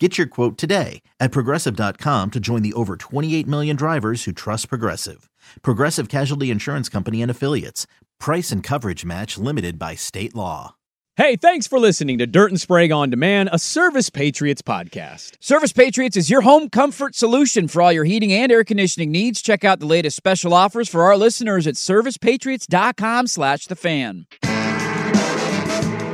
[0.00, 4.68] Get your quote today at progressive.com to join the over 28 million drivers who trust
[4.68, 5.28] Progressive.
[5.62, 7.86] Progressive Casualty Insurance Company and Affiliates.
[8.20, 10.76] Price and coverage match limited by state law.
[11.16, 15.32] Hey, thanks for listening to Dirt and Sprague on Demand, a Service Patriots podcast.
[15.40, 19.42] Service Patriots is your home comfort solution for all your heating and air conditioning needs.
[19.42, 24.26] Check out the latest special offers for our listeners at servicepatriots.com slash the fan.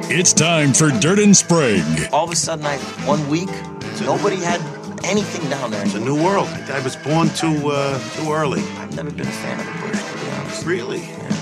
[0.07, 2.09] It's time for Dirt and Sprague.
[2.13, 3.51] All of a sudden, I one week,
[4.01, 4.61] nobody had
[5.05, 5.85] anything down there.
[5.85, 6.49] It's a new world.
[6.49, 8.63] I was born too uh, too early.
[8.79, 10.67] I've never been a fan of the bush, to be honest.
[10.67, 11.01] Really?
[11.01, 11.35] Yeah.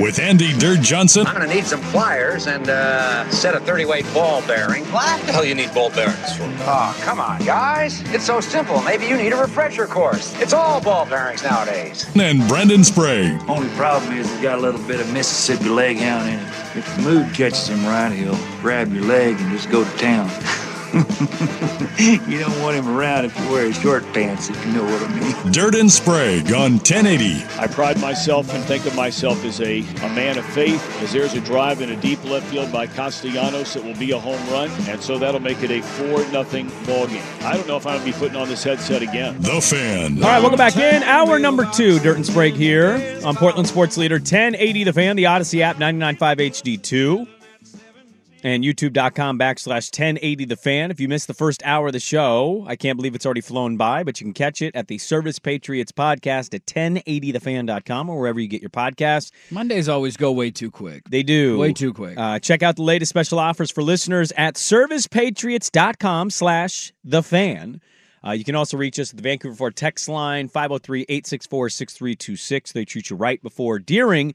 [0.00, 1.26] With Andy Dirt Johnson.
[1.26, 4.84] I'm going to need some pliers and uh, set a 30 weight ball bearing.
[4.86, 6.44] What the hell you need ball bearings for?
[6.60, 8.00] Oh, come on, guys.
[8.14, 8.80] It's so simple.
[8.82, 10.32] Maybe you need a refresher course.
[10.40, 12.08] It's all ball bearings nowadays.
[12.14, 13.40] And Brendan Sprague.
[13.48, 16.48] Only problem is he's got a little bit of Mississippi leg hound in him.
[16.76, 20.30] If the mood catches him right, he'll grab your leg and just go to town.
[21.98, 25.02] you don't want him around if you wear his short pants, if you know what
[25.02, 25.52] I mean.
[25.52, 27.42] Dirt and Sprague on 1080.
[27.58, 31.34] I pride myself and think of myself as a, a man of faith, as there's
[31.34, 34.70] a drive in a deep left field by Castellanos that will be a home run,
[34.88, 37.22] and so that'll make it a 4 nothing ball game.
[37.40, 39.40] I don't know if I'm going to be putting on this headset again.
[39.40, 40.22] The Fan.
[40.22, 41.02] All right, welcome back in.
[41.02, 45.26] Hour number two, Dirt and Sprague here on Portland Sports Leader 1080 The Fan, the
[45.26, 47.26] Odyssey app, 99.5 HD2
[48.44, 52.64] and youtube.com backslash 1080 the fan if you missed the first hour of the show
[52.68, 55.40] i can't believe it's already flown by but you can catch it at the service
[55.40, 60.70] patriots podcast at 1080thefan.com or wherever you get your podcasts Mondays always go way too
[60.70, 61.02] quick.
[61.08, 62.16] they do Way too quick.
[62.18, 67.80] uh, check out the latest special offers for listeners at servicepatriots.com slash the fan
[68.26, 72.72] uh, you can also reach us at the Vancouver Ford text line 503-864-6326.
[72.72, 74.32] They treat you right before, during,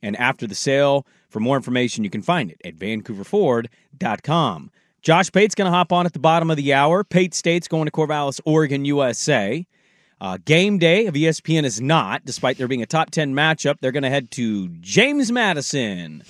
[0.00, 1.04] and after the sale.
[1.32, 4.70] For more information, you can find it at vancouverford.com.
[5.00, 7.02] Josh Pate's going to hop on at the bottom of the hour.
[7.02, 9.66] Pate State's going to Corvallis, Oregon, USA.
[10.20, 13.78] Uh, game day of ESPN is not, despite there being a top 10 matchup.
[13.80, 16.22] They're going to head to James Madison,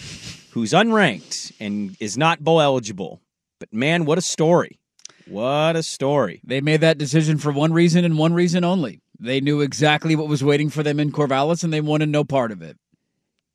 [0.53, 3.21] who's unranked and is not bowl eligible.
[3.59, 4.79] But man, what a story!
[5.27, 6.41] What a story.
[6.45, 9.01] They made that decision for one reason and one reason only.
[9.19, 12.53] They knew exactly what was waiting for them in Corvallis, and they wanted no part
[12.53, 12.77] of it.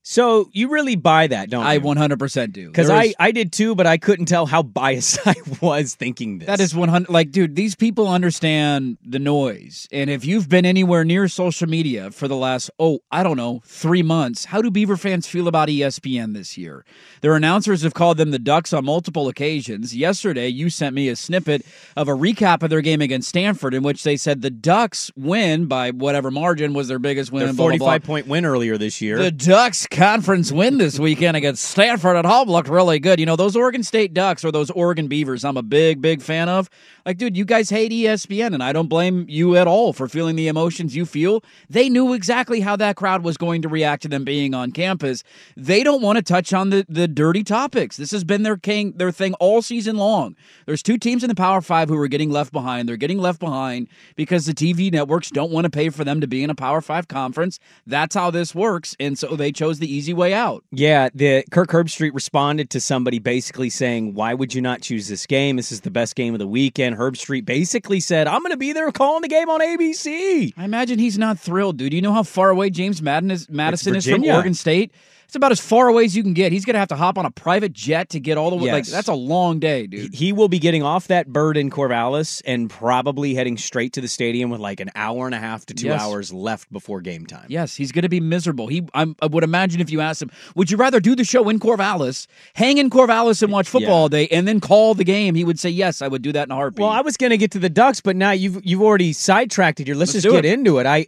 [0.09, 1.81] So you really buy that, don't I you?
[1.81, 2.67] 100% do.
[2.67, 6.39] Because I, is- I did too, but I couldn't tell how biased I was thinking
[6.39, 6.47] this.
[6.47, 9.85] That is 100 like dude, these people understand the noise.
[9.91, 13.61] And if you've been anywhere near social media for the last oh, I don't know,
[13.65, 16.85] 3 months, how do Beaver fans feel about ESPN this year?
[17.19, 19.93] Their announcers have called them the Ducks on multiple occasions.
[19.93, 21.65] Yesterday, you sent me a snippet
[21.97, 25.65] of a recap of their game against Stanford in which they said the Ducks win
[25.65, 27.87] by whatever margin was their biggest win their blah, blah, blah.
[27.87, 29.17] 45 point win earlier this year.
[29.17, 33.19] The Ducks conference win this weekend against Stanford at home looked really good.
[33.19, 36.49] You know, those Oregon State Ducks or those Oregon Beavers, I'm a big, big fan
[36.49, 36.69] of.
[37.03, 40.35] Like, dude, you guys hate ESPN, and I don't blame you at all for feeling
[40.35, 41.43] the emotions you feel.
[41.67, 45.23] They knew exactly how that crowd was going to react to them being on campus.
[45.55, 47.97] They don't want to touch on the, the dirty topics.
[47.97, 50.35] This has been their king, their thing all season long.
[50.67, 52.87] There's two teams in the Power Five who are getting left behind.
[52.87, 56.27] They're getting left behind because the TV networks don't want to pay for them to
[56.27, 57.57] be in a Power Five conference.
[57.87, 60.63] That's how this works, and so they chose the easy way out.
[60.71, 65.25] Yeah, the Kirk Herbstreit responded to somebody basically saying, "Why would you not choose this
[65.25, 65.55] game?
[65.55, 68.73] This is the best game of the weekend." Herbstreit basically said, "I'm going to be
[68.73, 71.91] there calling the game on ABC." I imagine he's not thrilled, dude.
[71.91, 74.91] Do you know how far away James Madden is, Madison is from Oregon State?
[75.27, 76.53] It's about as far away as you can get.
[76.53, 78.71] He's going to have to hop on a private jet to get all the way.
[78.71, 80.13] Like that's a long day, dude.
[80.15, 84.07] He will be getting off that bird in Corvallis and probably heading straight to the
[84.07, 86.01] stadium with like an hour and a half to two Yes.
[86.01, 87.45] hours left before game time.
[87.49, 88.67] Yes, he's going to be miserable.
[88.67, 91.49] He, I'm, I would imagine if you asked him, would you rather do the show
[91.49, 93.95] in Corvallis, hang in Corvallis and watch football Yeah.
[93.95, 95.35] all day, and then call the game?
[95.35, 96.83] He would say, yes, I would do that in a heartbeat.
[96.83, 99.81] Well, I was going to get to the Ducks, but now you've you've already sidetracked
[99.81, 99.95] it here.
[99.95, 100.53] Let's, Let's just get it.
[100.53, 100.85] into it.
[100.85, 101.07] I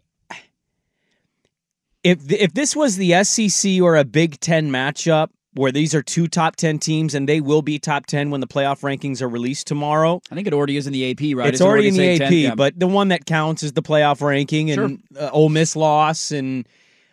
[2.04, 6.28] if if this was the SEC or a Big Ten matchup where these are two
[6.28, 9.68] top ten teams and they will be top ten when the playoff rankings are released
[9.68, 10.22] tomorrow.
[10.32, 11.48] I think it already is in the AP, right?
[11.50, 12.34] It's Isn't it already in the AP, 10?
[12.34, 12.56] Yeah.
[12.56, 16.68] but the one that counts is the playoff ranking and uh, Ole Miss loss and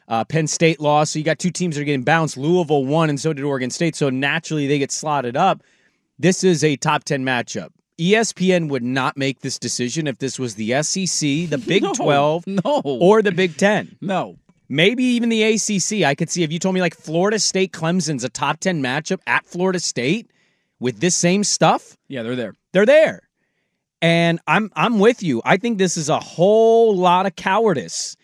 [0.08, 1.10] uh, Penn State loss.
[1.10, 2.36] So you got two teams that are getting bounced.
[2.36, 3.96] Louisville won, and so did Oregon State.
[3.96, 5.62] So naturally, they get slotted up.
[6.18, 7.70] This is a top ten matchup.
[7.98, 12.46] ESPN would not make this decision if this was the SEC, the Big No, 12,
[12.46, 12.60] no.
[12.84, 13.96] or the Big 10.
[14.02, 14.36] no.
[14.68, 16.04] Maybe even the ACC.
[16.04, 19.20] I could see if you told me like Florida State Clemson's a top 10 matchup
[19.26, 20.30] at Florida State
[20.80, 22.54] with this same stuff, Yeah, they're there.
[22.72, 23.22] they're there.
[24.02, 25.40] And I'm I'm with you.
[25.44, 28.16] I think this is a whole lot of cowardice.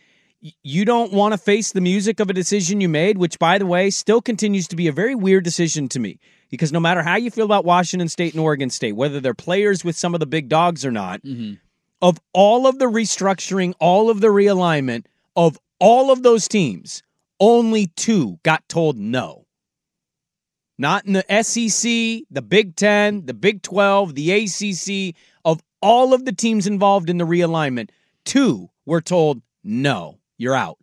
[0.62, 3.65] You don't want to face the music of a decision you made, which by the
[3.67, 6.19] way still continues to be a very weird decision to me.
[6.50, 9.83] Because no matter how you feel about Washington State and Oregon State, whether they're players
[9.83, 11.55] with some of the big dogs or not, mm-hmm.
[12.03, 15.06] of all of the restructuring, all of the realignment
[15.37, 17.02] of all of those teams,
[17.40, 19.46] only two got told no.
[20.79, 26.25] Not in the SEC, the Big 10, the Big 12, the ACC, of all of
[26.25, 27.90] the teams involved in the realignment,
[28.25, 30.79] two were told no, you're out.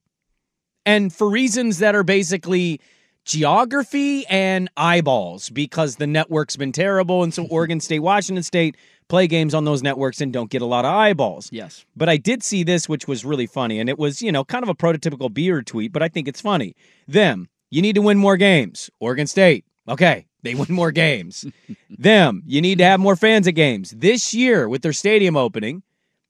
[0.86, 2.82] And for reasons that are basically
[3.24, 7.24] geography and eyeballs because the network's been terrible.
[7.24, 8.76] And so Oregon State, Washington State
[9.10, 11.50] play games on those networks and don't get a lot of eyeballs.
[11.52, 11.86] Yes.
[11.98, 13.80] But I did see this, which was really funny.
[13.80, 16.40] And it was, you know, kind of a prototypical beer tweet, but I think it's
[16.40, 16.76] funny.
[17.08, 18.90] Them, you need to win more games.
[19.00, 21.46] Oregon State, okay, they win more games.
[21.90, 23.92] Them, you need to have more fans at games.
[23.92, 25.84] This year, with their stadium opening,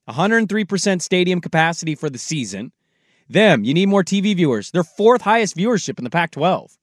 [0.08, 2.72] 103% stadium capacity for the season.
[3.28, 4.72] Them, you need more TV viewers.
[4.72, 6.76] Their fourth highest viewership in the Pac 12.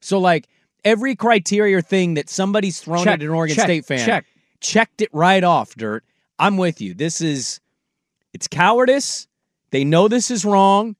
[0.00, 0.48] So, like,
[0.84, 4.26] every criteria thing that somebody's thrown Check, at an Oregon check, State fan check.
[4.62, 6.04] Checked it right off, Dirt.
[6.38, 6.94] I'm with you.
[6.94, 7.60] This is
[8.32, 9.28] it's cowardice.
[9.70, 10.96] They know this is wrong.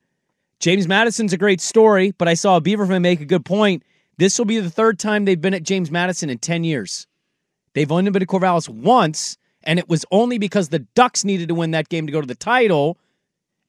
[0.61, 3.83] James Madison's a great story, but I saw a Beaver make a good point.
[4.19, 7.07] This will be the third time they've been at James Madison in 10 years.
[7.75, 11.55] They've only been to Corvallis once, and it was only because the Ducks needed to
[11.55, 12.99] win that game to go to the title,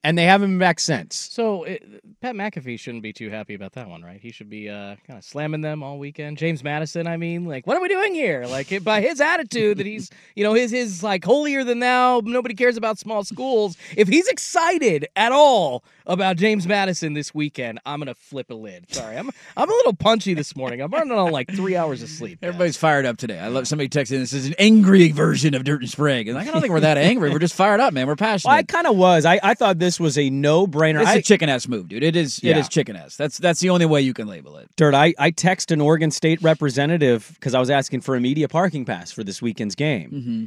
[0.04, 1.16] and they haven't been back since.
[1.16, 4.20] So it, Pat McAfee shouldn't be too happy about that one, right?
[4.22, 6.38] He should be uh, kind of slamming them all weekend.
[6.38, 8.46] James Madison, I mean, like, what are we doing here?
[8.46, 12.22] Like, it- by his attitude that he's, you know, his his like holier than thou.
[12.24, 13.78] Nobody cares about small schools.
[13.98, 18.94] If he's excited at all about James Madison this weekend, I'm gonna flip a lid.
[18.94, 20.82] Sorry, I'm I'm a little punchy this morning.
[20.82, 22.42] I'm running on like three hours of sleep.
[22.42, 22.50] guys.
[22.50, 23.40] Everybody's fired up today.
[23.40, 26.28] I love somebody texting this is an angry version of Dirt and Sprague.
[26.28, 27.32] And I don't think we're that angry.
[27.32, 28.08] We're just fired up, man.
[28.08, 28.50] We're passionate.
[28.52, 29.26] Well, I kind of was.
[29.26, 31.02] I, I thought this was a no brainer.
[31.02, 32.04] it's I, a chicken ass move, dude.
[32.04, 32.40] It is.
[32.40, 32.58] It Yeah.
[32.60, 33.16] is chicken ass.
[33.16, 34.70] That's that's the only way you can label it.
[34.76, 38.48] Dirt, I, I text an Oregon State representative because I was asking for a media
[38.48, 40.12] parking pass for this weekend's game.
[40.12, 40.46] Mm-hmm.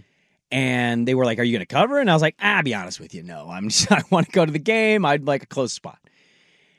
[0.53, 1.99] And they were like, Are you going to cover?
[1.99, 3.23] And I was like, "I'll ah, be honest with you.
[3.23, 5.05] No, I'm just, I want to go to the game.
[5.05, 5.99] I'd like a close spot.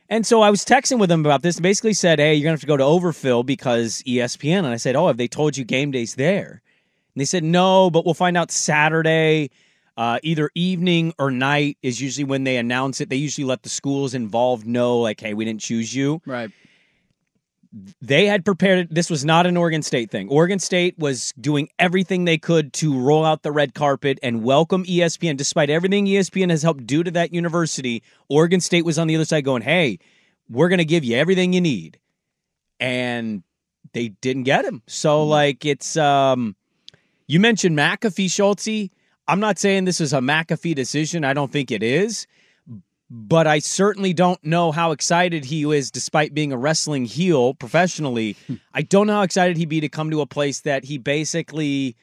[0.09, 2.51] And so I was texting with them about this and basically said, Hey, you're going
[2.57, 4.59] to have to go to Overfill because ESPN.
[4.59, 6.61] And I said, Oh, have they told you game day's there?
[7.13, 9.51] And they said, No, but we'll find out Saturday.
[9.97, 13.09] Uh, either evening or night is usually when they announce it.
[13.09, 16.51] They usually let the schools involved know, like, hey, we didn't choose you Right.
[18.01, 18.93] they had prepared it.
[18.93, 20.29] This was not an Oregon State thing.
[20.29, 24.83] Oregon State was doing everything they could to roll out the red carpet and welcome
[24.85, 25.35] ESPN.
[25.35, 29.25] Despite everything ESPN has helped do to that university, Oregon State was on the other
[29.25, 29.99] side going, hey,
[30.49, 31.99] we're going to give you everything you need.
[32.79, 33.43] And
[33.93, 34.81] they didn't get him.
[34.87, 36.55] So, like, it's, um,
[37.27, 38.91] you mentioned McAfee, Schultze.
[39.27, 41.23] I'm not saying this is a McAfee decision.
[41.23, 42.27] I don't think it is
[43.09, 48.35] but I certainly don't know how excited he is, despite being a wrestling heel professionally.
[48.73, 51.95] I don't know how excited he'd be to come to a place that he basically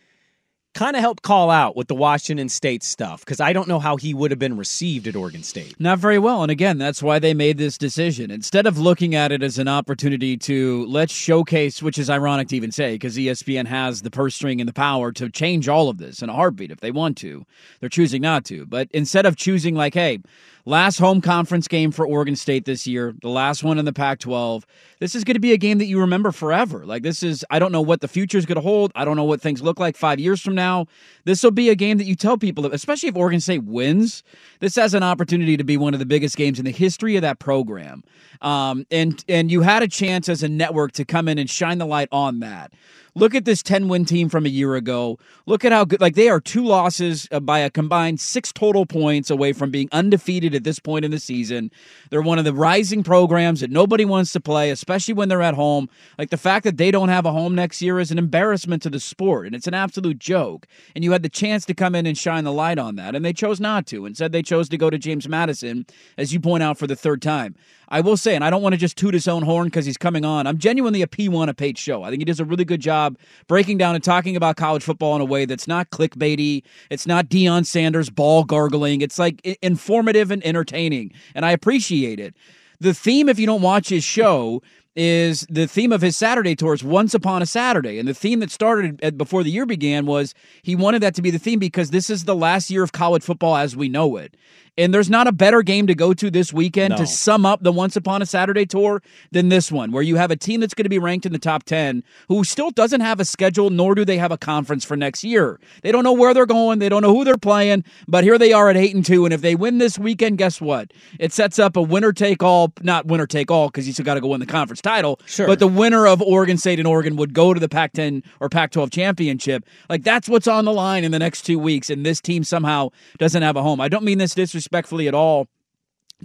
[0.75, 3.97] kind of helped call out with the Washington State stuff, because I don't know how
[3.97, 5.79] he would have been received at Oregon State.
[5.79, 6.43] Not very well.
[6.43, 8.31] And again, that's why they made this decision.
[8.31, 12.57] Instead of looking at it as an opportunity to let's showcase, which is ironic to
[12.57, 15.99] even say, because ESPN has the purse string and the power to change all of
[15.99, 17.47] this in a heartbeat if they want to.
[17.81, 18.67] They're choosing not to.
[18.67, 20.21] But instead of choosing, like, hey,
[20.67, 24.19] Last home conference game for Oregon State this year, the last one in the Pac
[24.21, 24.65] 12.
[24.99, 26.87] This is going to be a game that you remember forever.
[26.87, 28.91] Like, this is, I don't know what the future is going to hold.
[28.95, 30.87] I don't know what things look like five years from now.
[31.25, 34.23] This will be a game that you tell people, especially if Oregon State wins,
[34.61, 37.23] this has an opportunity to be one of the biggest games in the history of
[37.23, 38.03] that program.
[38.41, 41.77] Um, and, and you had a chance as a network to come in and shine
[41.77, 42.73] the light on that.
[43.17, 45.21] Look at this 10 win team from a year ago.
[45.47, 48.87] Look at how good, like, they are two losses uh, by a combined six total
[48.87, 51.71] points away from being undefeated at this point in the season.
[52.11, 55.55] They're one of the rising programs that nobody wants to play, especially when they're at
[55.55, 55.89] home.
[56.19, 58.91] Like, the fact that they don't have a home next year is an embarrassment to
[58.91, 60.67] the sport, and it's an absolute joke.
[60.97, 63.25] And you had the chance to come in and shine the light on that, and
[63.25, 64.07] they chose not to.
[64.07, 65.87] Instead, they chose to go to James Madison,
[66.19, 67.55] as you point out, for the third time.
[67.95, 69.97] I will say, and I don't want to just toot his own horn because he's
[69.97, 70.49] coming on.
[70.49, 72.03] I'm genuinely a P1 of Pate show.
[72.03, 75.15] I think he does a really good job breaking down and talking about college football
[75.15, 76.65] in a way that's not clickbaity.
[76.91, 79.01] It's not Deion Sanders ball gargling.
[79.01, 82.35] It's like informative and entertaining, and I appreciate it.
[82.81, 84.61] The theme, if you don't watch his show,
[84.97, 87.99] is the theme of his Saturday tours, Once Upon a Saturday.
[87.99, 91.31] And the theme that started before the year began was he wanted that to be
[91.31, 94.37] the theme because this is the last year of college football as we know it.
[94.77, 96.97] And there's not a better game to go to this weekend No.
[96.99, 100.31] to sum up the Once Upon a Saturday tour than this one, where you have
[100.33, 103.21] a team that's going to be ranked in the top 10 who still doesn't have
[103.21, 105.61] a schedule, nor do they have a conference for next year.
[105.83, 108.53] They don't know where they're going, they don't know who they're playing, but here they
[108.53, 109.25] are at 8 and 2.
[109.25, 110.93] And if they win this weekend, guess what?
[111.21, 114.15] It sets up a winner take all, not winner take all, because you still got
[114.15, 115.21] to go win the conference title.
[115.27, 115.47] Sure.
[115.47, 118.49] But the winner of Oregon State and Oregon would go to the Pac 10 or
[118.49, 119.65] Pac 12 championship.
[119.89, 121.91] Like that's what's on the line in the next two weeks.
[121.91, 123.81] And this team somehow doesn't have a home.
[123.81, 125.49] I don't mean this disrespectfully at all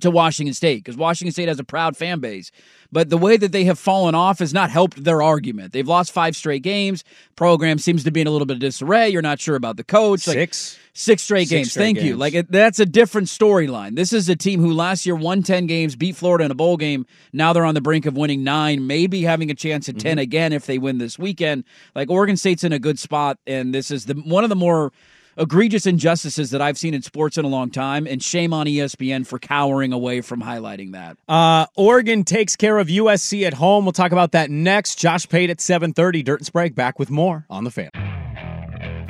[0.01, 2.51] to Washington State because Washington State has a proud fan base.
[2.91, 5.74] But the way that they have fallen off has not helped their argument.
[5.74, 7.03] They've lost five straight games.
[7.36, 9.10] Program seems to be in a little bit of disarray.
[9.10, 10.25] You're not sure about the coach.
[10.27, 10.79] Like, Six.
[10.93, 11.72] Six straight Six games.
[11.72, 12.15] straight Thank you.
[12.17, 13.96] Like that's a different storyline.
[13.96, 16.77] This is a team who last year won 10 games, beat Florida in a bowl
[16.77, 17.05] game.
[17.34, 20.19] Now they're on the brink of winning 9, maybe having a chance at 10 mm-hmm.
[20.19, 21.63] again if they win this weekend.
[21.96, 24.91] Like Oregon State's in a good spot and this is the one of the more
[25.39, 29.25] egregious injustices that I've seen in sports in a long time and shame on ESPN
[29.25, 31.17] for cowering away from highlighting that.
[31.27, 33.86] Uh, Oregon takes care of USC at home.
[33.86, 35.00] We'll talk about that next.
[35.00, 36.24] Josh Pate at 7.30.
[36.24, 37.89] Dirt and Sprague back with more on the fan.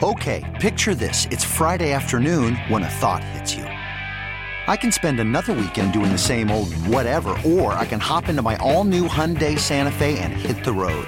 [0.01, 1.25] Okay, picture this.
[1.25, 3.63] It's Friday afternoon when a thought hits you.
[3.63, 8.41] I can spend another weekend doing the same old whatever, or I can hop into
[8.41, 11.07] my all new Hyundai Santa Fe and hit the road.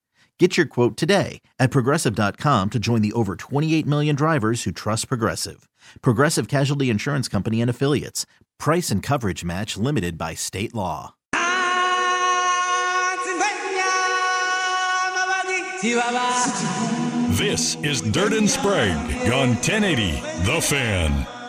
[0.41, 5.07] Get your quote today at progressive.com to join the over 28 million drivers who trust
[5.07, 5.69] Progressive.
[6.01, 8.25] Progressive Casualty Insurance Company and Affiliates.
[8.57, 11.13] Price and coverage match limited by state law.
[17.37, 18.97] This is Dirt and Sprague
[19.31, 20.11] on 1080
[20.51, 21.40] The Fan.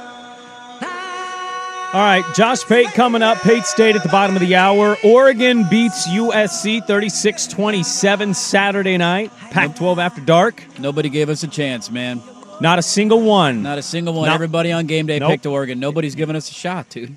[1.95, 3.37] All right, Josh Pate coming up.
[3.43, 4.97] Pate State at the bottom of the hour.
[5.05, 9.31] Oregon beats USC 36 27 Saturday night.
[9.51, 10.65] Pac 12 after dark.
[10.79, 12.23] Nobody gave us a chance, man.
[12.63, 13.63] Not a single one.
[13.63, 14.27] Not a single one.
[14.29, 15.33] Not- Everybody on game day Nope.
[15.33, 15.81] picked Oregon.
[15.81, 17.15] Nobody's giving us a shot, dude.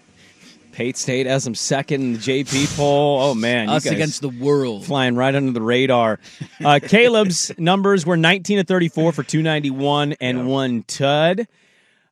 [0.73, 3.21] Pate State has them second in the JP poll.
[3.21, 3.69] Oh, man.
[3.69, 4.83] us against the world.
[4.85, 6.19] Flying right under the radar.
[6.63, 11.47] Uh, Caleb's numbers were 19 to 34 for 291 and one tud.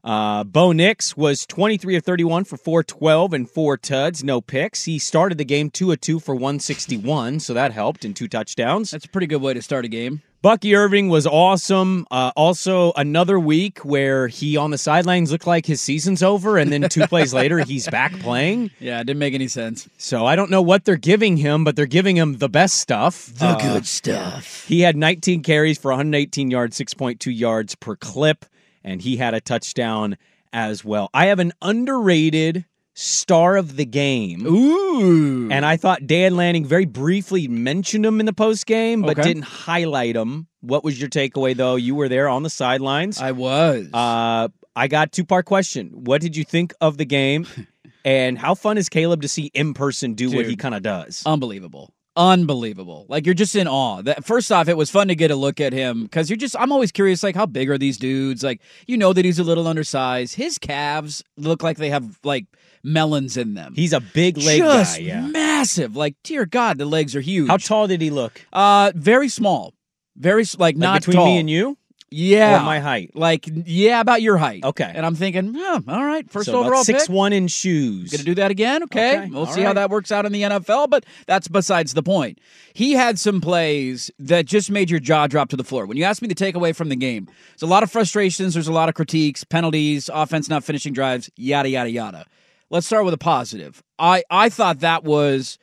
[0.04, 4.84] Uh, Bo Nix was 23 of 31 for 412 and four tuds, no picks.
[4.84, 8.92] He started the game 2 of 2 for 161, so that helped in two touchdowns.
[8.92, 10.22] That's a pretty good way to start a game.
[10.42, 12.06] Bucky Irving was awesome.
[12.12, 16.70] Uh, also, another week where he on the sidelines looked like his season's over, and
[16.70, 18.72] then two plays later, he's back playing.
[18.82, 19.88] Yeah, it didn't make any sense.
[19.98, 23.28] So I don't know what they're giving him, but they're giving him the best stuff.
[23.28, 24.66] The Uh, good stuff.
[24.68, 28.44] He had 19 carries for 118 yards, 6.2 yards per clip,
[28.84, 30.18] and he had a touchdown
[30.52, 31.10] as well.
[31.14, 34.46] I have an underrated star of the game.
[34.46, 35.50] Ooh.
[35.52, 39.28] And I thought Dan Lanning very briefly mentioned him in the post game, but Okay.
[39.30, 40.48] didn't highlight him.
[40.62, 41.76] What was your takeaway, though?
[41.76, 43.20] You were there on the sidelines.
[43.20, 43.88] I was.
[43.94, 45.90] Uh, I got two part question.
[45.94, 47.48] What did you think of the game?
[48.06, 51.24] and how fun is Caleb to see in person do what he kind of does?
[51.26, 51.92] Unbelievable.
[52.16, 53.06] Unbelievable.
[53.10, 54.02] Like you're just in awe.
[54.04, 56.56] That first off, it was fun to get a look at him because you're just
[56.60, 58.44] I'm always curious, like, how big are these dudes?
[58.44, 60.36] Like, you know that he's a little undersized.
[60.36, 62.46] His calves look like they have like
[62.84, 63.74] melons in them.
[63.76, 65.04] He's a big leg just guy.
[65.04, 65.22] Yeah.
[65.28, 65.96] massive.
[65.96, 67.48] Like, dear God, the legs are huge.
[67.48, 68.40] How tall did he look?
[68.54, 69.74] Uh very small.
[70.16, 71.26] Very like, Like not between tall.
[71.26, 71.78] me and you?
[72.14, 72.62] Yeah.
[72.62, 73.12] Or my height?
[73.16, 74.64] Like, yeah, about your height.
[74.64, 74.92] Okay.
[74.94, 77.16] And I'm thinking, yeah, all right, first so overall six pick.
[77.16, 78.12] one in shoes.
[78.12, 78.84] Gonna do that again?
[78.84, 79.18] Okay.
[79.18, 82.04] Okay, We'll all see how that works out in the NFL, but that's besides the
[82.04, 82.40] point.
[82.74, 85.86] He had some plays that just made your jaw drop to the floor.
[85.86, 88.54] When you asked me to take away from the game, there's a lot of frustrations,
[88.54, 92.26] there's a lot of critiques, penalties, offense not finishing drives, yada, yada, yada.
[92.70, 93.84] Let's start with a positive.
[94.00, 95.60] I, I thought that was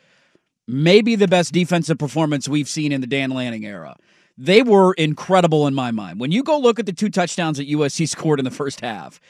[0.68, 3.96] maybe the best defensive performance we've seen in the Dan Lanning era.
[4.42, 6.18] They were incredible in my mind.
[6.18, 9.20] When you go look at the two touchdowns that USC scored in the first half,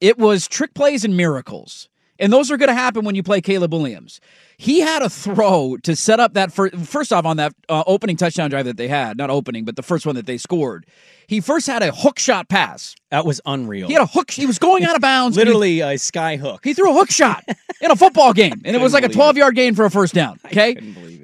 [0.00, 1.88] it was trick plays and miracles.
[2.20, 4.20] And those are going to happen when you play Caleb Williams.
[4.56, 8.16] He had a throw to set up that first, first off on that uh, opening
[8.16, 10.86] touchdown drive that they had, not opening, but the first one that they scored.
[11.26, 12.94] He first had a hook shot pass.
[13.10, 13.88] That was unreal.
[13.88, 14.30] He had a hook.
[14.30, 15.36] He was going out of bounds.
[15.36, 16.60] and he- Literally a sky hook.
[16.62, 17.42] he threw a hook shot
[17.80, 20.14] in a football game, and it was like a 12 yard gain for a first
[20.14, 20.38] down.
[20.46, 20.74] Okay.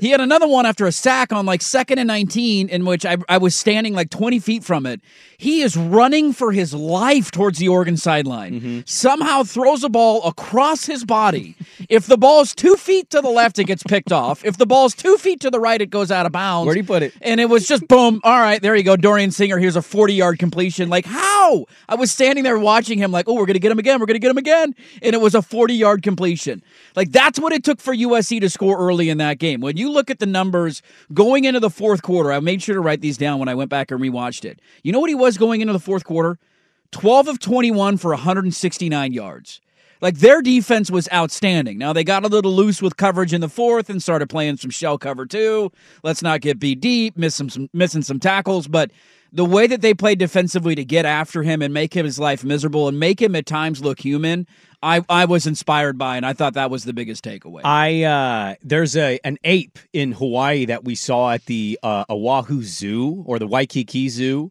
[0.01, 3.19] He had another one after a sack on like second and 19, in which I,
[3.29, 5.01] I was standing like 20 feet from it.
[5.37, 8.61] He is running for his life towards the Oregon sideline.
[8.61, 8.81] Mm-hmm.
[8.85, 11.55] Somehow throws a ball across his body.
[11.89, 14.45] if the ball's two feet to the left, it gets picked off.
[14.45, 16.67] If the ball's two feet to the right, it goes out of bounds.
[16.67, 17.15] Where'd he put it?
[17.23, 18.21] And it was just boom.
[18.25, 18.97] All right, there you go.
[18.97, 20.89] Dorian Singer, here's a 40 yard completion.
[20.89, 21.67] Like, how?
[21.89, 24.01] I was standing there watching him, like, oh, we're going to get him again.
[24.01, 24.75] We're going to get him again.
[25.03, 26.63] And it was a 40 yard completion.
[26.97, 29.61] Like, that's what it took for USC to score early in that game.
[29.61, 30.83] When you look at the numbers
[31.13, 33.71] going into the fourth quarter, I made sure to write these down when I went
[33.71, 34.61] back and rewatched it.
[34.83, 36.39] You know what he was going into the fourth quarter?
[36.93, 39.61] 12 of 21 for 169 yards.
[40.01, 41.77] Like their defense was outstanding.
[41.77, 44.71] Now they got a little loose with coverage in the fourth and started playing some
[44.71, 45.71] shell cover too.
[46.03, 48.91] Let's not get beat deep, miss some, some missing some tackles, but
[49.33, 52.45] the way that they played defensively to get after him and make him his life
[52.45, 54.47] miserable and make him at times look human,
[54.83, 57.61] I I was inspired by, and I thought that was the biggest takeaway.
[57.65, 62.63] I uh there's a an ape in Hawaii that we saw at the uh, Oahu
[62.63, 64.51] Zoo or the Waikiki Zoo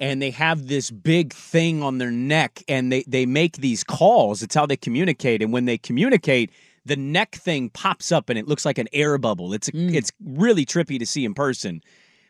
[0.00, 4.42] and they have this big thing on their neck and they they make these calls.
[4.42, 6.50] It's how they communicate and when they communicate
[6.84, 9.52] the neck thing pops up and it looks like an air bubble.
[9.52, 11.82] It's it's really trippy to see in person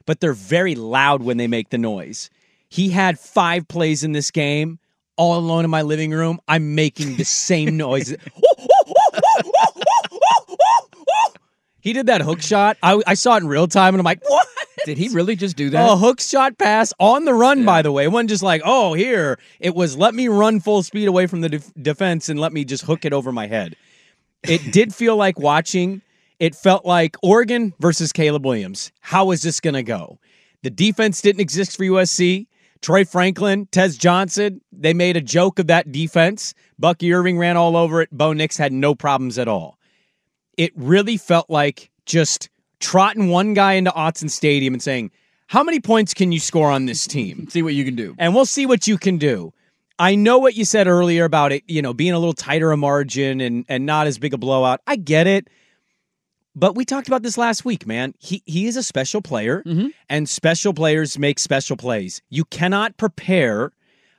[0.08, 2.30] but they're very loud when they make the noise
[2.68, 4.78] he had 5 plays in this game
[5.16, 8.16] all alone in my living room I'm making the same noise
[11.80, 12.76] He did that hook shot.
[12.82, 14.46] I, I saw it in real time, and I'm like, what?
[14.84, 15.90] Did he really just do that?
[15.90, 18.04] A hook shot pass on the run, by the way.
[18.04, 19.38] It wasn't just like, oh, here.
[19.58, 22.64] It was let me run full speed away from the def- defense and let me
[22.64, 23.76] just hook it over my head.
[24.42, 26.02] It did feel like watching.
[26.38, 28.92] It felt like Oregon versus Caleb Williams.
[29.00, 30.18] How is this going to go?
[30.62, 32.46] The defense didn't exist for USC.
[32.80, 36.54] Troy Franklin, Tez Johnson, they made a joke of that defense.
[36.78, 38.10] Bucky Irving ran all over it.
[38.12, 39.78] Bo Nix had no problems at all
[40.58, 45.10] it really felt like just trotting one guy into Autzen Stadium and saying,
[45.46, 47.46] How many points can you score on this team?
[47.50, 48.14] see what you can do.
[48.18, 49.54] And we'll see what you can do.
[50.00, 52.76] I know what you said earlier about it, you know, being a little tighter a
[52.76, 54.80] margin and, and not as big a blowout.
[54.86, 55.48] I get it.
[56.58, 58.14] But we talked about this last week, man.
[58.18, 59.62] He he is a special player,
[60.08, 62.20] and special players make special plays.
[62.30, 63.70] You cannot prepare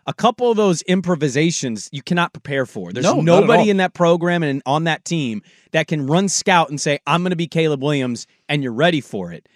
[0.08, 2.94] a couple of those improvisations you cannot prepare for.
[2.94, 6.80] There's No, nobody in that program and on that team that can run scout and
[6.80, 9.50] say, I'm going to be Caleb Williams, and you're ready for it.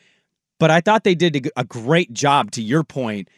[0.59, 3.29] But I thought they did a great job, to your point,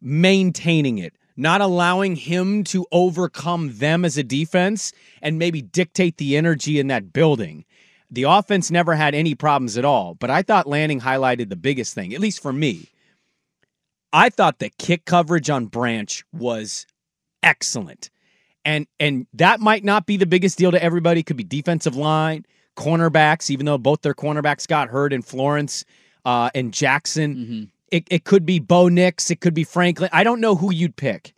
[0.00, 4.92] maintaining it, not allowing him to overcome them as a defense
[5.22, 7.64] and maybe dictate the energy in that building.
[8.14, 11.94] The offense never had any problems at all, but I thought Lanning highlighted the biggest
[11.94, 12.90] thing, at least for me.
[14.12, 16.86] I thought the kick coverage on Branch was
[17.42, 18.10] excellent.
[18.64, 21.24] And and that might not be the biggest deal to everybody.
[21.24, 22.46] Could be defensive line,
[22.76, 25.84] cornerbacks, even though both their cornerbacks got hurt in Florence
[26.24, 27.34] uh, and Jackson.
[27.34, 27.64] Mm-hmm.
[27.90, 29.28] It, it could be Bo Nix.
[29.32, 30.08] It could be Franklin.
[30.12, 31.34] I don't know who you'd pick,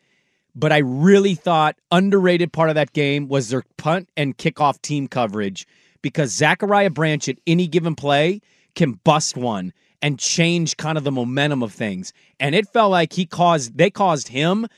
[0.54, 5.08] but I really thought underrated part of that game was their punt and kickoff team
[5.08, 5.66] coverage
[6.06, 8.40] because Zachariah Branch at any given play
[8.76, 12.12] can bust one and change kind of the momentum of things.
[12.38, 14.68] And it felt like he caused they caused him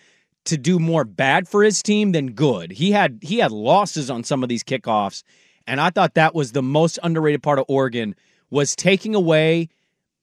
[0.47, 2.73] to do more bad for his team than good.
[2.73, 5.23] He had he had losses on some of these kickoffs,
[5.67, 8.15] and I thought that was the most underrated part of Oregon
[8.49, 9.69] was taking away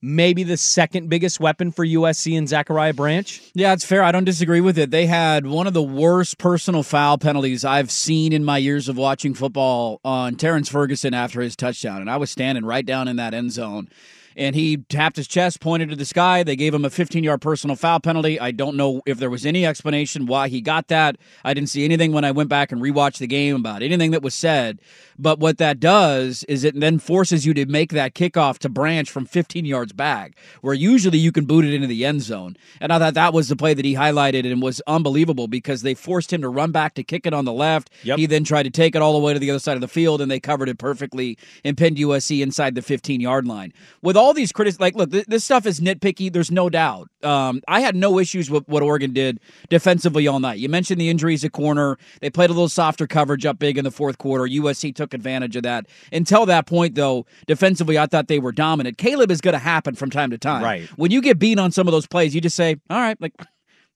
[0.02, 3.40] maybe the second biggest weapon for USC and Zachariah Branch.
[3.54, 4.02] Yeah, it's fair.
[4.02, 4.90] I don't disagree with it.
[4.90, 8.96] They had one of the worst personal foul penalties I've seen in my years of
[8.96, 12.00] watching football on Terrence Ferguson after his touchdown.
[12.00, 13.88] And I was standing right down in that end zone
[14.36, 16.42] and he tapped his chest, pointed to the sky.
[16.42, 18.38] They gave him a 15 yard personal foul penalty.
[18.38, 21.16] I don't know if there was any explanation why he got that.
[21.42, 24.22] I didn't see anything when I went back and rewatched the game about anything that
[24.22, 24.80] was said.
[25.18, 29.10] But what that does is it then forces you to make that kickoff to Branch
[29.10, 32.56] from 15 yards back, where usually you can boot it into the end zone.
[32.80, 35.94] And I thought that was the play that he highlighted and was unbelievable because they
[35.94, 37.90] forced him to run back to kick it on the left.
[38.02, 38.18] Yep.
[38.18, 39.88] He then tried to take it all the way to the other side of the
[39.88, 43.72] field, and they covered it perfectly and pinned USC inside the 15 yard line.
[44.02, 46.32] With all these critics, like, look, th- this stuff is nitpicky.
[46.32, 47.08] There's no doubt.
[47.22, 50.58] Um, I had no issues with what Oregon did defensively all night.
[50.58, 51.98] You mentioned the injuries at corner.
[52.20, 54.44] They played a little softer coverage up big in the fourth quarter.
[54.44, 55.86] USC took advantage of that.
[56.12, 58.98] Until that point, though, defensively, I thought they were dominant.
[58.98, 60.62] Caleb is going to happen from time to time.
[60.62, 60.88] Right.
[60.96, 63.32] When you get beat on some of those plays, you just say, all right, like,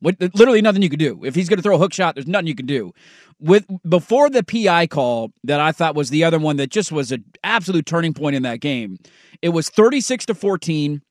[0.00, 1.24] what, literally nothing you can do.
[1.24, 2.92] If he's going to throw a hook shot, there's nothing you can do.
[3.38, 7.12] With before the PI call that I thought was the other one that just was
[7.12, 8.98] an absolute turning point in that game.
[9.42, 11.02] It was 36 to 14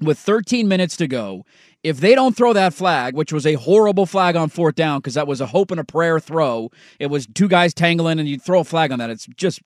[0.00, 1.44] with 13 minutes to go.
[1.82, 5.14] If they don't throw that flag, which was a horrible flag on fourth down because
[5.14, 8.38] that was a hope and a prayer throw, it was two guys tangling and you
[8.38, 9.10] throw a flag on that.
[9.10, 9.60] It's just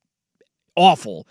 [0.77, 1.27] awful.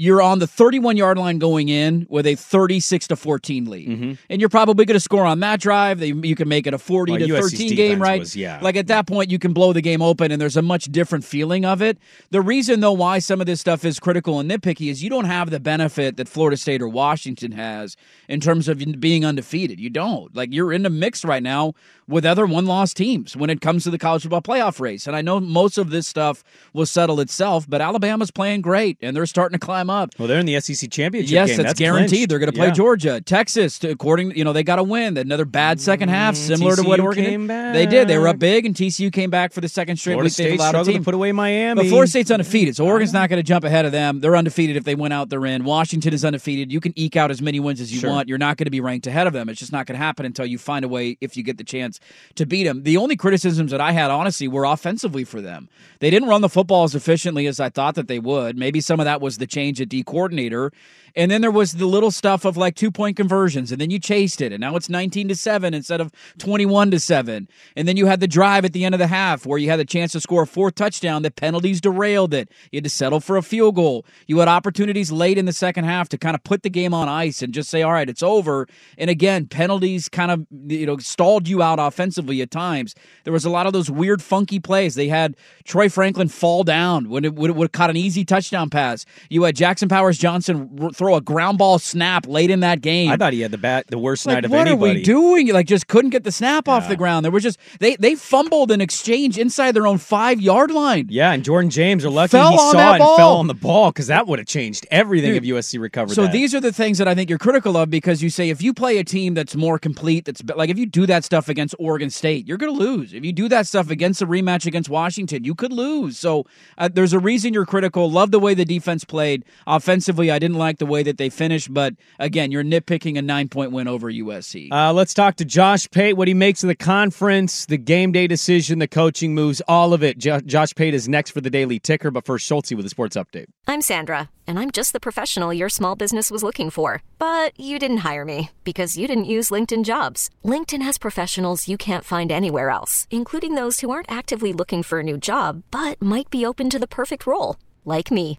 [0.00, 4.12] You're on the 31 yard line going in with a 36 to 14 lead, Mm-hmm.
[4.30, 6.00] and you're probably going to score on that drive.
[6.00, 8.20] You can make it a 40 Well, to USC's 13 game, right?
[8.20, 8.60] was- yeah.
[8.62, 11.24] Like at that point, you can blow the game open, and there's a much different
[11.24, 11.98] feeling of it.
[12.30, 15.24] The reason, though, why some of this stuff is critical and nitpicky is you don't
[15.24, 17.96] have the benefit that Florida State or Washington has
[18.28, 19.80] in terms of being undefeated.
[19.80, 20.32] You don't.
[20.34, 21.72] Like you're in the mix right now
[22.06, 25.06] with other one loss teams when it comes to the college football playoff race.
[25.08, 29.14] And I know most of this stuff will settle itself, but Alabama's playing great and
[29.16, 30.10] they're starting to climb up.
[30.18, 31.56] Well, they're in the SEC championship Yes, game.
[31.58, 32.08] that's, That's guaranteed.
[32.10, 32.28] clinched.
[32.30, 32.72] They're going to play Yeah.
[32.72, 33.82] Georgia, Texas.
[33.84, 35.16] According you know, they got to win.
[35.16, 37.74] Another bad mm, second half, similar to what Oregon came did.
[37.74, 38.08] They did.
[38.08, 40.32] They were up big, and TCU came back for the second straight Florida week.
[40.32, 41.82] State allowed a struggled team to put away Miami.
[41.82, 44.20] but Florida State's undefeated, so Oregon's not going to jump ahead of them.
[44.20, 44.76] They're undefeated.
[44.76, 45.64] If they win out, they're in.
[45.64, 46.72] Washington is undefeated.
[46.72, 48.10] You can eke out as many wins as you Sure.
[48.10, 48.28] want.
[48.28, 49.48] You're not going to be ranked ahead of them.
[49.48, 51.64] It's just not going to happen until you find a way, if you get the
[51.64, 52.00] chance,
[52.36, 52.82] to beat them.
[52.82, 55.68] The only criticisms that I had, honestly, were offensively for them.
[56.00, 58.56] They didn't run the football as efficiently as I thought that they would.
[58.56, 60.72] Maybe some of that was the change at D coordinator.
[61.16, 63.98] And then there was the little stuff of like two point conversions, and then you
[63.98, 67.48] chased it, and now it's 19 to 7 instead of 21 to 7.
[67.76, 69.80] And then you had the drive at the end of the half where you had
[69.80, 71.22] the chance to score a fourth touchdown.
[71.22, 72.50] The penalties derailed it.
[72.70, 74.04] You had to settle for a field goal.
[74.26, 77.08] You had opportunities late in the second half to kind of put the game on
[77.08, 78.68] ice and just say, all right, it's over.
[78.96, 82.94] And again, penalties kind of you know stalled you out offensively at times.
[83.24, 84.94] There was a lot of those weird, funky plays.
[84.94, 89.04] They had Troy Franklin fall down when it would have caught an easy touchdown pass.
[89.30, 93.10] You had Jackson Powers Johnson throw a ground ball snap late in that game.
[93.10, 94.92] I thought he had the bat, the worst Like, night of what anybody.
[94.92, 95.48] are we doing?
[95.52, 97.22] Like, just couldn't get the snap off the ground.
[97.22, 101.08] There was just they they fumbled an exchange inside their own five yard line.
[101.10, 103.90] Yeah, and Jordan James are lucky Fell he saw it and fell on the ball
[103.92, 106.32] because that would have changed everything Dude, if USC recovered So that.
[106.32, 108.72] these are the things that I think you're critical of because you say if you
[108.72, 112.08] play a team that's more complete, that's like if you do that stuff against Oregon
[112.08, 113.12] State, you're going to lose.
[113.12, 116.18] If you do that stuff against a rematch against Washington, you could lose.
[116.18, 116.46] So
[116.78, 118.10] uh, there's a reason you're critical.
[118.10, 120.30] Love the way the defense played offensively.
[120.30, 123.72] I didn't like the way that they finished, but again, you're nitpicking a nine point
[123.72, 124.70] win over USC.
[124.72, 128.26] Uh, let's talk to Josh Pate, what he makes of the conference, the game day
[128.26, 130.18] decision, the coaching moves, all of it.
[130.18, 133.16] Jo- Josh Pate is next for the Daily Ticker, but first, Schultze with a sports
[133.16, 133.46] update.
[133.66, 137.02] I'm Sandra, and I'm just the professional your small business was looking for.
[137.18, 140.30] But you didn't hire me because you didn't use LinkedIn jobs.
[140.44, 145.00] LinkedIn has professionals you can't find anywhere else, including those who aren't actively looking for
[145.00, 148.38] a new job but might be open to the perfect role, like me.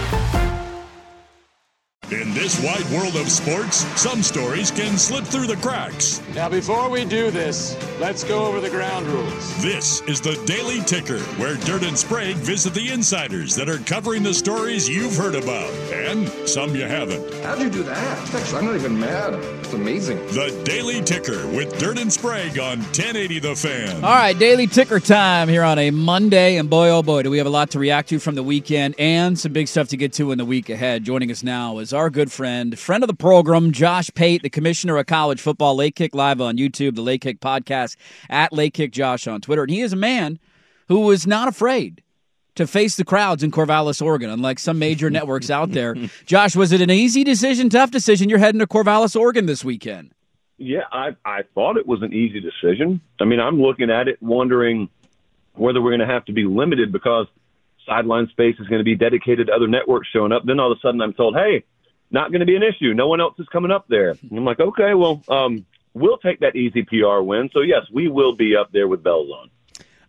[2.11, 6.21] In this wide world of sports, some stories can slip through the cracks.
[6.35, 9.63] Now, before we do this, let's go over the ground rules.
[9.63, 14.23] This is the Daily Ticker, where Dirt and Sprague visit the insiders that are covering
[14.23, 17.33] the stories you've heard about and some you haven't.
[17.45, 18.33] How'd you do that?
[18.35, 19.33] Actually, I'm not even mad.
[19.61, 20.17] It's amazing.
[20.27, 24.03] The Daily Ticker with Dirt and Sprague on 1080 The Fan.
[24.03, 27.37] All right, daily ticker time here on a Monday, and boy, oh boy, do we
[27.37, 30.11] have a lot to react to from the weekend and some big stuff to get
[30.13, 31.05] to in the week ahead.
[31.05, 34.97] Joining us now is our good friend, friend of the program, Josh Pate, the commissioner
[34.97, 37.95] of college football, Late Kick Live on YouTube, the Late Kick podcast
[38.29, 40.39] at Late Kick Josh on Twitter, and he is a man
[40.87, 42.01] who was not afraid
[42.55, 45.95] to face the crowds in Corvallis, Oregon, unlike some major networks out there.
[46.25, 48.29] Josh, was it an easy decision, tough decision?
[48.29, 50.13] You're heading to Corvallis, Oregon this weekend.
[50.57, 53.01] Yeah, I I thought it was an easy decision.
[53.19, 54.89] I mean, I'm looking at it wondering
[55.53, 57.25] whether we're going to have to be limited because
[57.85, 60.43] sideline space is going to be dedicated to other networks showing up.
[60.45, 61.63] Then all of a sudden I'm told, "Hey,
[62.11, 62.93] not going to be an issue.
[62.93, 66.39] No one else is coming up there." And I'm like, "Okay, well, um we'll take
[66.39, 69.49] that easy PR win." So yes, we will be up there with bells on.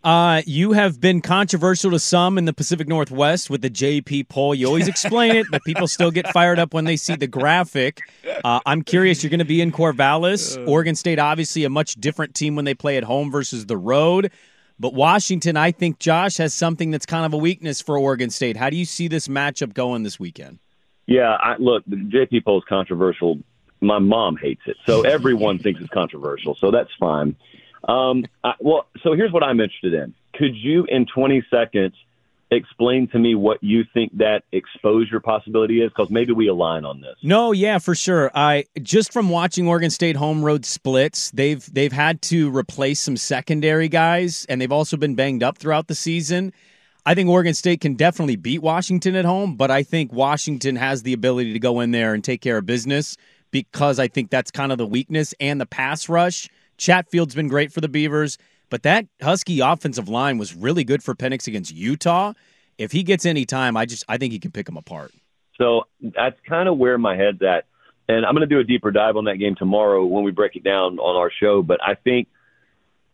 [0.03, 4.53] Uh, you have been controversial to some in the Pacific Northwest with the JP poll.
[4.53, 8.01] You always explain it, but people still get fired up when they see the graphic.
[8.43, 10.61] Uh, I'm curious, you're going to be in Corvallis.
[10.67, 14.29] Oregon State, obviously, a much different team when they play at home versus the road.
[14.77, 18.57] But Washington, I think Josh has something that's kind of a weakness for Oregon State.
[18.57, 20.59] How do you see this matchup going this weekend?
[21.05, 23.39] Yeah, I, look, the JP poll is controversial.
[23.81, 26.55] My mom hates it, so everyone thinks it's controversial.
[26.59, 27.35] So that's fine.
[27.87, 30.13] Um, I, well, so here's what I'm interested in.
[30.35, 31.93] Could you, in 20 seconds,
[32.49, 35.89] explain to me what you think that exposure possibility is?
[35.89, 37.15] Because maybe we align on this.
[37.21, 38.31] No, yeah, for sure.
[38.33, 43.17] I just from watching Oregon State home road splits, they've they've had to replace some
[43.17, 46.53] secondary guys, and they've also been banged up throughout the season.
[47.05, 51.03] I think Oregon State can definitely beat Washington at home, but I think Washington has
[51.03, 53.17] the ability to go in there and take care of business
[53.51, 56.49] because I think that's kind of the weakness and the pass rush.
[56.77, 58.37] Chatfield's been great for the Beavers,
[58.69, 62.33] but that Husky offensive line was really good for Penix against Utah.
[62.77, 65.11] If he gets any time, I just I think he can pick them apart.
[65.57, 67.65] So that's kind of where my head's at.
[68.07, 70.55] And I'm going to do a deeper dive on that game tomorrow when we break
[70.55, 71.61] it down on our show.
[71.61, 72.27] But I think,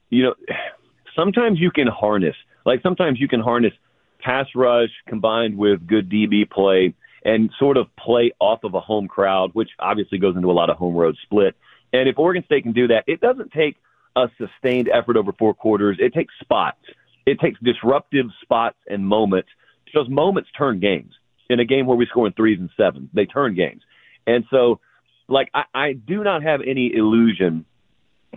[0.10, 0.36] you know,
[1.16, 2.36] sometimes you can harness,
[2.70, 3.74] like sometimes you can harness
[4.20, 6.94] pass rush combined with good DB play
[7.26, 10.70] and sort of play off of a home crowd, which obviously goes into a lot
[10.70, 11.56] of home road split.
[11.92, 13.76] And if Oregon State can do that, it doesn't take
[14.16, 15.98] a sustained effort over four quarters.
[16.00, 16.78] It takes spots.
[17.26, 19.50] It takes disruptive spots and moments.
[19.96, 21.16] Those moments turn games.
[21.50, 23.82] In a game where we score in threes and sevens, they turn games.
[24.28, 24.80] And so,
[25.28, 27.66] like, I, I do not have any illusion,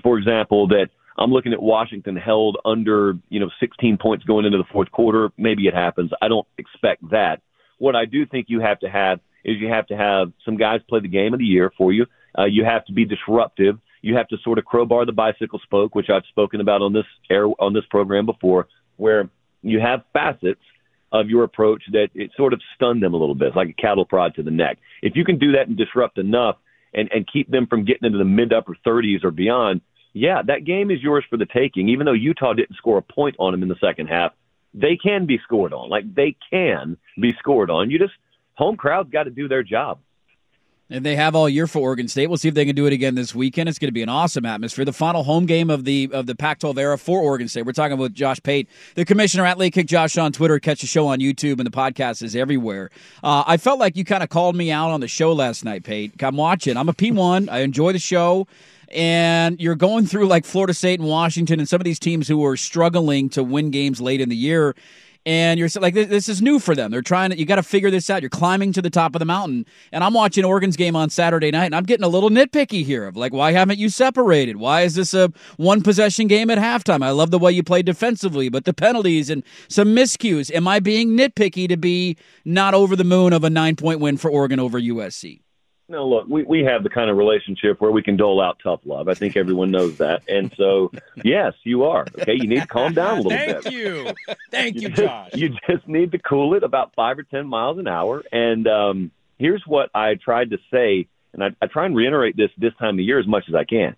[0.02, 4.58] for example, that I'm looking at Washington held under, you know, 16 points going into
[4.58, 5.30] the fourth quarter.
[5.36, 6.10] Maybe it happens.
[6.20, 7.42] I don't expect that.
[7.78, 10.80] What I do think you have to have is you have to have some guys
[10.88, 12.06] play the game of the year for you.
[12.38, 13.78] Uh, you have to be disruptive.
[14.00, 17.04] You have to sort of crowbar the bicycle spoke, which I've spoken about on this
[17.30, 19.28] air on this program before, where
[19.62, 20.60] you have facets
[21.12, 24.04] of your approach that it sort of stunned them a little bit, like a cattle
[24.04, 24.78] prod to the neck.
[25.02, 26.56] If you can do that and disrupt enough
[26.94, 30.64] and, and keep them from getting into the mid upper 30s or beyond, yeah, that
[30.64, 31.88] game is yours for the taking.
[31.88, 34.32] Even though Utah didn't score a point on them in the second half,
[34.74, 35.88] they can be scored on.
[35.88, 37.90] Like they can be scored on.
[37.90, 38.14] You just
[38.54, 39.98] home crowd's got to do their job.
[40.90, 42.26] And they have all year for Oregon State.
[42.26, 43.66] We'll see if they can do it again this weekend.
[43.66, 44.84] It's going to be an awesome atmosphere.
[44.84, 47.64] The final home game of the of the Pac-12 era for Oregon State.
[47.64, 50.58] We're talking with Josh Pate, the commissioner at Late Kick Josh on Twitter.
[50.58, 52.90] Catch the show on YouTube and the podcast is everywhere.
[53.24, 55.82] Uh, I felt like you kind of called me out on the show last night,
[55.82, 56.12] Pate.
[56.22, 56.76] I'm watching.
[56.76, 57.48] I'm a P1.
[57.48, 58.46] I enjoy the show
[58.92, 62.44] and you're going through like Florida State and Washington and some of these teams who
[62.44, 64.74] are struggling to win games late in the year.
[65.24, 66.90] And you're like, this is new for them.
[66.90, 68.22] They're trying to, you got to figure this out.
[68.22, 69.66] You're climbing to the top of the mountain.
[69.92, 73.06] And I'm watching Oregon's game on Saturday night, and I'm getting a little nitpicky here
[73.06, 74.56] of like, why haven't you separated?
[74.56, 77.04] Why is this a one possession game at halftime?
[77.04, 80.52] I love the way you play defensively, but the penalties and some miscues.
[80.52, 84.16] Am I being nitpicky to be not over the moon of a nine point win
[84.16, 85.40] for Oregon over USC?
[85.88, 88.80] No, look, we, we have the kind of relationship where we can dole out tough
[88.84, 89.08] love.
[89.08, 90.22] I think everyone knows that.
[90.28, 90.90] And so,
[91.24, 92.06] yes, you are.
[92.20, 92.34] Okay.
[92.34, 93.64] You need to calm down a little Thank bit.
[93.64, 94.14] Thank you.
[94.50, 95.30] Thank you, just, Josh.
[95.34, 98.22] You just need to cool it about five or 10 miles an hour.
[98.32, 99.10] And, um,
[99.42, 102.94] here's what I tried to say, and I, I try and reiterate this this time
[102.94, 103.96] of year as much as I can.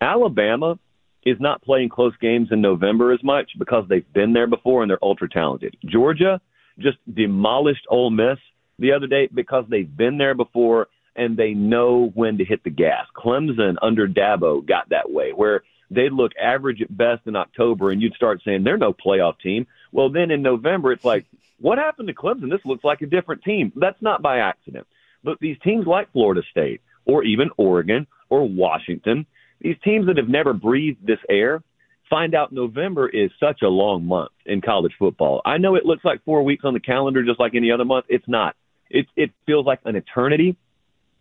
[0.00, 0.78] Alabama
[1.24, 4.90] is not playing close games in November as much because they've been there before and
[4.90, 5.76] they're ultra talented.
[5.84, 6.40] Georgia
[6.78, 8.38] just demolished Ole Miss
[8.78, 10.86] the other day because they've been there before
[11.16, 13.06] and they know when to hit the gas.
[13.16, 18.02] Clemson under Dabo got that way, where they'd look average at best in October, and
[18.02, 19.66] you'd start saying they're no playoff team.
[19.92, 21.24] Well, then in November, it's like,
[21.58, 22.50] what happened to Clemson?
[22.50, 23.72] This looks like a different team.
[23.74, 24.86] That's not by accident.
[25.24, 29.26] But these teams like Florida State or even Oregon or Washington,
[29.60, 31.62] these teams that have never breathed this air,
[32.10, 35.40] find out November is such a long month in college football.
[35.44, 38.06] I know it looks like four weeks on the calendar, just like any other month.
[38.08, 38.54] It's not.
[38.90, 40.56] It it feels like an eternity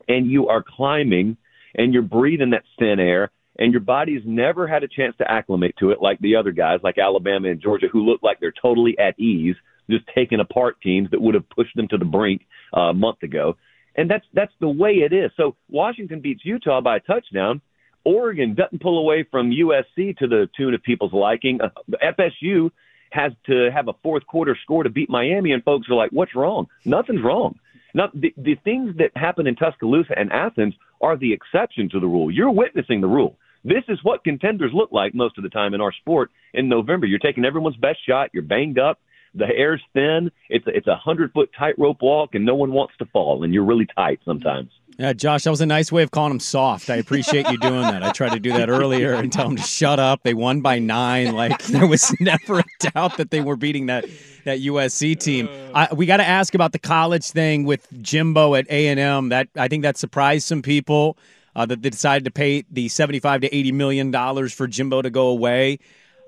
[0.08, 1.38] and you are climbing
[1.76, 5.76] and you're breathing that thin air and your body's never had a chance to acclimate
[5.80, 8.98] to it like the other guys like Alabama and Georgia who look like they're totally
[9.00, 9.56] at ease
[9.90, 12.42] just taking apart teams that would have pushed them to the brink
[12.76, 13.56] uh, a month ago.
[13.96, 15.32] And that's that's the way it is.
[15.38, 17.62] So Washington beats Utah by a touchdown.
[18.04, 21.60] Oregon doesn't pull away from USC to the tune of people's liking.
[21.62, 21.70] Uh,
[22.04, 22.72] FSU
[23.12, 26.36] has to have a fourth quarter score to beat Miami and folks are like what's
[26.36, 26.68] wrong?
[26.84, 27.58] Nothing's wrong
[27.96, 32.06] now, the, the things that happen in Tuscaloosa and Athens are the exception to the
[32.06, 32.30] rule.
[32.30, 33.38] You're witnessing the rule.
[33.64, 37.08] This is what contenders look like most of the time in our sport in November.
[37.08, 38.32] You're taking everyone's best shot.
[38.34, 39.00] You're banged up.
[39.34, 40.30] The air's thin.
[40.50, 43.46] It's a, it's a hundred foot tightrope walk, and no one wants to fall.
[43.46, 44.72] And you're really tight sometimes.
[44.98, 46.90] Yeah, Josh, that was a nice way of calling him soft.
[46.90, 48.02] I appreciate you doing that.
[48.02, 50.24] I tried to do that earlier and tell him to shut up.
[50.24, 51.36] They won by nine.
[51.36, 54.06] Like there was never a doubt that they were beating that
[54.46, 55.50] that USC team.
[55.74, 59.30] I, we got to ask about the college thing with Jimbo at A and M.
[59.30, 61.18] That I think that surprised some people
[61.58, 65.10] uh, that they decided to pay the seventy-five to eighty million dollars for Jimbo to
[65.10, 65.80] go away.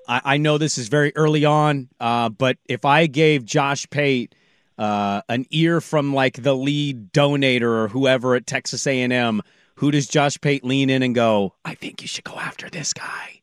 [0.06, 4.34] I, I know this is very early on, uh, but if I gave Josh Pate
[4.78, 9.42] uh, an ear from like the lead donator or whoever at Texas A&M,
[9.76, 12.92] who does Josh Pate lean in and go, I think you should go after this
[12.92, 13.38] guy?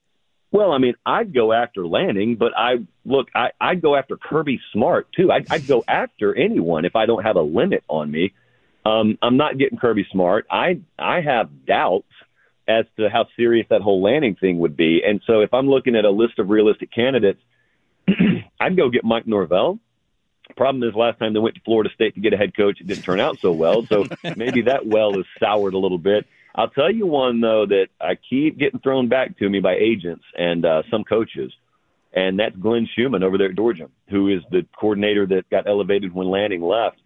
[0.52, 4.62] Well, I mean, I'd go after Lanning, but I look, I, I'd go after Kirby
[4.72, 5.30] Smart too.
[5.30, 8.34] I'd, I'd go after anyone if I don't have a limit on me.
[8.86, 10.46] Um, I'm not getting Kirby Smart.
[10.50, 12.08] I I have doubts
[12.70, 15.96] as to how serious that whole Lanning thing would be, and so if I'm looking
[15.98, 17.42] at a list of realistic candidates,
[18.60, 19.80] I'd go get Mike Norvell.
[20.56, 22.88] Problem is, last time they went to Florida State to get a head coach, it
[22.88, 23.86] didn't turn out so well.
[23.86, 26.26] So maybe that well is soured a little bit.
[26.56, 30.24] I'll tell you one though that I keep getting thrown back to me by agents
[30.38, 31.52] and uh, some coaches,
[32.14, 36.14] and that's Glenn Schumann over there at Georgia, who is the coordinator that got elevated
[36.14, 36.98] when Lanning left.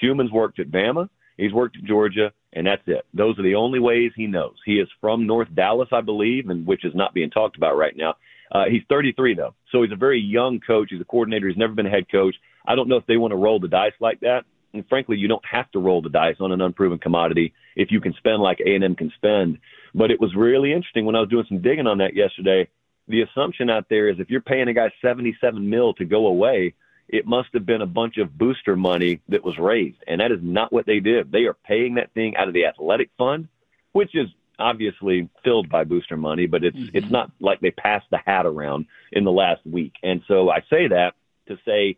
[0.00, 3.04] Schumann's worked at Bama, he's worked at Georgia, and that's it.
[3.12, 4.54] Those are the only ways he knows.
[4.64, 7.94] He is from North Dallas, I believe, and which is not being talked about right
[7.94, 8.14] now.
[8.50, 10.88] Uh, he's 33 though, so he's a very young coach.
[10.90, 11.48] He's a coordinator.
[11.48, 12.36] He's never been a head coach.
[12.64, 14.44] I don't know if they want to roll the dice like that.
[14.72, 18.00] And frankly, you don't have to roll the dice on an unproven commodity if you
[18.00, 19.58] can spend like A&M can spend.
[19.94, 22.68] But it was really interesting when I was doing some digging on that yesterday.
[23.06, 26.74] The assumption out there is if you're paying a guy 77 mil to go away,
[27.08, 29.98] it must have been a bunch of booster money that was raised.
[30.08, 31.30] And that is not what they did.
[31.30, 33.48] They are paying that thing out of the athletic fund,
[33.92, 36.96] which is obviously filled by booster money, but it's mm-hmm.
[36.96, 39.94] it's not like they passed the hat around in the last week.
[40.02, 41.14] And so I say that
[41.48, 41.96] to say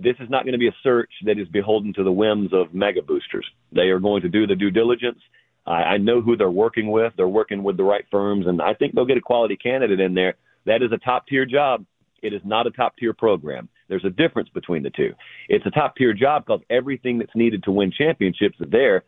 [0.00, 2.74] this is not going to be a search that is beholden to the whims of
[2.74, 3.46] mega boosters.
[3.72, 5.18] They are going to do the due diligence.
[5.66, 7.12] I, I know who they're working with.
[7.16, 10.14] They're working with the right firms, and I think they'll get a quality candidate in
[10.14, 10.34] there.
[10.66, 11.84] That is a top tier job.
[12.22, 13.68] It is not a top tier program.
[13.88, 15.14] There's a difference between the two.
[15.48, 19.04] It's a top tier job because everything that's needed to win championships is there.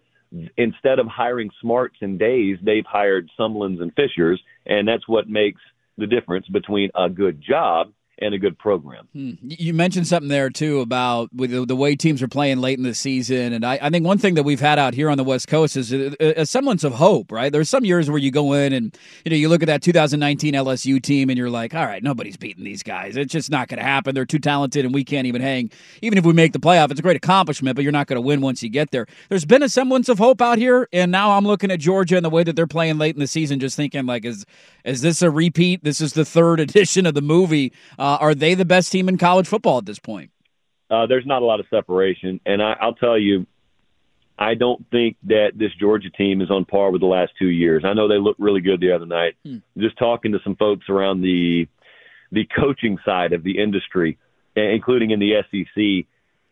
[0.56, 5.60] Instead of hiring smarts and days, they've hired Sumlins and Fishers, and that's what makes
[5.98, 9.08] the difference between a good job and a good program.
[9.12, 9.32] Hmm.
[9.40, 12.94] You mentioned something there too about the, the, way teams are playing late in the
[12.94, 15.48] season, and I, I, think one thing that we've had out here on the West
[15.48, 17.32] Coast is a, a, semblance of hope.
[17.32, 19.82] Right, there's some years where you go in and you know you look at that
[19.82, 23.16] 2019 LSU team and you're like, all right, nobody's beating these guys.
[23.16, 24.14] It's just not going to happen.
[24.14, 25.70] They're too talented, and we can't even hang.
[26.02, 28.20] Even if we make the playoff, it's a great accomplishment, but you're not going to
[28.20, 29.06] win once you get there.
[29.30, 32.24] There's been a semblance of hope out here, and now I'm looking at Georgia and
[32.24, 34.44] the way that they're playing late in the season, just thinking like, is
[34.84, 35.84] is this a repeat?
[35.84, 37.72] This is the third edition of the movie.
[37.98, 40.32] Uh, Uh, are they the best team in college football at this point?
[40.90, 43.46] Uh, there's not a lot of separation, and I, I'll tell you,
[44.36, 47.84] I don't think that this Georgia team is on par with the last two years.
[47.86, 49.36] I know they looked really good the other night.
[49.44, 49.58] Hmm.
[49.78, 51.68] Just talking to some folks around the
[52.32, 54.18] the coaching side of the industry,
[54.56, 56.06] including in the SEC,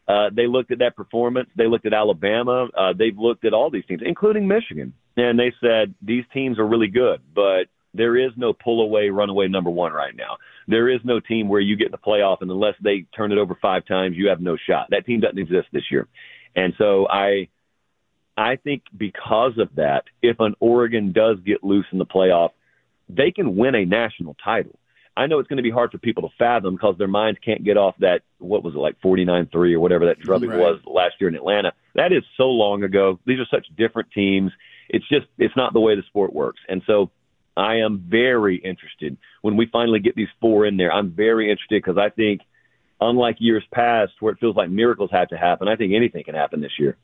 [0.06, 1.48] uh, they looked at that performance.
[1.56, 2.68] They looked at Alabama.
[2.76, 6.66] Uh, they've looked at all these teams, including Michigan, and they said these teams are
[6.66, 10.36] really good, but there is no pull away, runaway number one right now.
[10.68, 13.38] There is no team where you get in the playoff and unless they turn it
[13.38, 14.88] over five times, you have no shot.
[14.90, 16.06] That team doesn't exist this year.
[16.54, 17.48] And so I,
[18.36, 22.50] I think because of that, if an Oregon does get loose in the playoff,
[23.08, 24.78] they can win a national title.
[25.16, 27.64] I know it's going to be hard for people to fathom because their minds can't
[27.64, 30.60] get off that what was it like 49-3 or whatever that drubbing Right.
[30.60, 31.72] was last year in Atlanta.
[31.96, 33.18] That is so long ago.
[33.26, 34.52] These are such different teams.
[34.88, 36.60] It's just it's not the way the sport works.
[36.68, 37.10] And so
[37.58, 40.92] I am very interested when we finally get these four in there.
[40.92, 42.42] I'm very interested because I think
[43.00, 46.34] unlike years past where it feels like miracles have to happen, I think anything can
[46.34, 46.96] happen this year.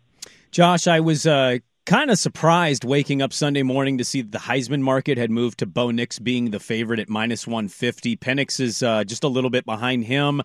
[0.50, 4.38] Josh, I was uh, kind of surprised waking up Sunday morning to see that the
[4.38, 8.16] Heisman market had moved to Bo Nix being the favorite at minus 150.
[8.16, 10.42] Penix is uh, just a little bit behind him.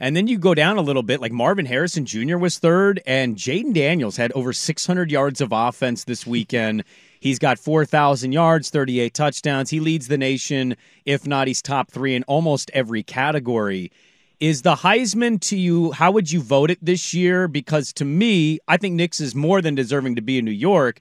[0.00, 2.36] And then you go down a little bit, like Marvin Harrison Jr.
[2.36, 6.82] was third, and Jayden Daniels had over 600 yards of offense this weekend.
[7.22, 9.70] He's got 4,000 yards, 38 touchdowns.
[9.70, 10.74] He leads the nation.
[11.04, 13.92] If not, he's top three in almost every category.
[14.40, 17.46] Is the Heisman to you, how would you vote it this year?
[17.46, 20.98] Because to me, I think Nix is more than deserving to be in New York,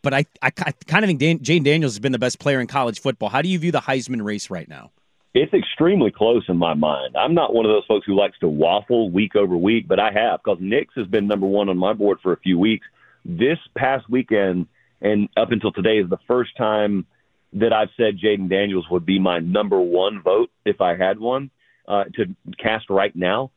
[0.00, 2.58] but I, I, I kind of think Dan, Jayden Daniels has been the best player
[2.58, 3.28] in college football.
[3.28, 4.92] How do you view the Heisman race right now?
[5.34, 7.18] It's extremely close in my mind.
[7.18, 10.10] I'm not one of those folks who likes to waffle week over week, but I
[10.10, 12.86] have because Nix has been number one on my board for a few weeks.
[13.26, 14.66] This past weekend
[15.00, 17.06] and up until today is the first time
[17.54, 21.50] that I've said Jayden Daniels would be my number one vote if I had one
[21.88, 23.50] uh, to cast right now.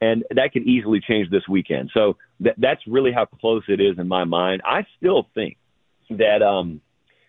[0.00, 1.90] And that could easily change this weekend.
[1.92, 4.62] So that, that's really how close it is in my mind.
[4.64, 5.56] I still think
[6.10, 6.80] that um,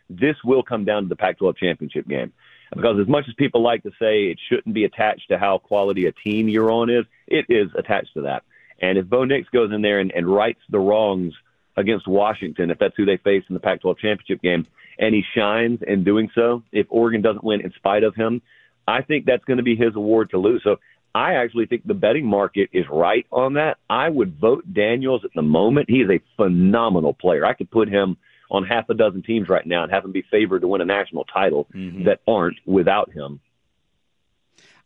[0.09, 2.33] this will come down to the Pac 12 championship game.
[2.75, 6.05] Because as much as people like to say it shouldn't be attached to how quality
[6.05, 8.43] a team you're on is, it is attached to that.
[8.79, 11.33] And if Bo Nix goes in there and, and rights the wrongs
[11.79, 14.67] against Washington, if that's who they face in the Pac 12 championship game,
[14.99, 18.41] and he shines in doing so, if Oregon doesn't win in spite of him,
[18.87, 20.61] I think that's going to be his award to lose.
[20.63, 20.77] So
[21.15, 23.77] I actually think the betting market is right on that.
[23.89, 25.89] I would vote Daniels at the moment.
[25.89, 27.45] He is a phenomenal player.
[27.45, 28.17] I could put him
[28.51, 30.85] on half a dozen teams right now and have him be favored to win a
[30.85, 31.67] national title
[32.05, 33.39] that aren't without him.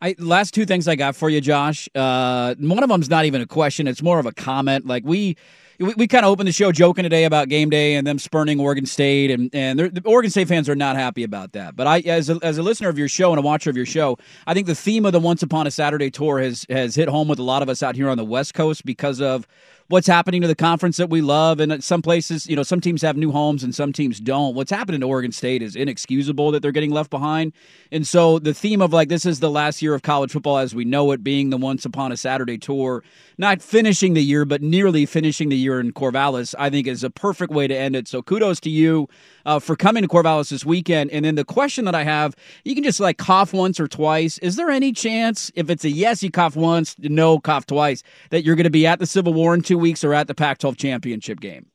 [0.01, 1.87] I, last two things I got for you, Josh.
[1.95, 4.85] Uh, one of them's not even a question; it's more of a comment.
[4.85, 5.37] Like we,
[5.83, 8.59] we, we kind of opened the show joking today about game day and them spurning
[8.59, 11.75] Oregon State, and and the Oregon State fans are not happy about that.
[11.75, 13.85] But I, as a, as a listener of your show and a watcher of your
[13.85, 14.17] show,
[14.47, 17.27] I think the theme of the Once Upon a Saturday tour has has hit home
[17.27, 19.47] with a lot of us out here on the West Coast because of
[19.87, 21.59] what's happening to the conference that we love.
[21.59, 24.55] And some places, you know, some teams have new homes and some teams don't.
[24.55, 27.53] What's happening to Oregon State is inexcusable that they're getting left behind.
[27.91, 30.73] And so the theme of like this is the last year of college football as
[30.73, 33.03] we know it, being the Once Upon a Saturday tour,
[33.37, 37.09] not finishing the year, but nearly finishing the year in Corvallis, I think is a
[37.09, 38.07] perfect way to end it.
[38.07, 39.07] So kudos to you
[39.45, 41.11] uh, for coming to Corvallis this weekend.
[41.11, 44.37] And then the question that I have, you can just like cough once or twice.
[44.39, 48.43] Is there any chance, if it's a yes, you cough once, no, cough twice, that
[48.43, 50.59] you're going to be at the Civil War in two weeks are at the Pac
[50.59, 51.67] 12 championship game?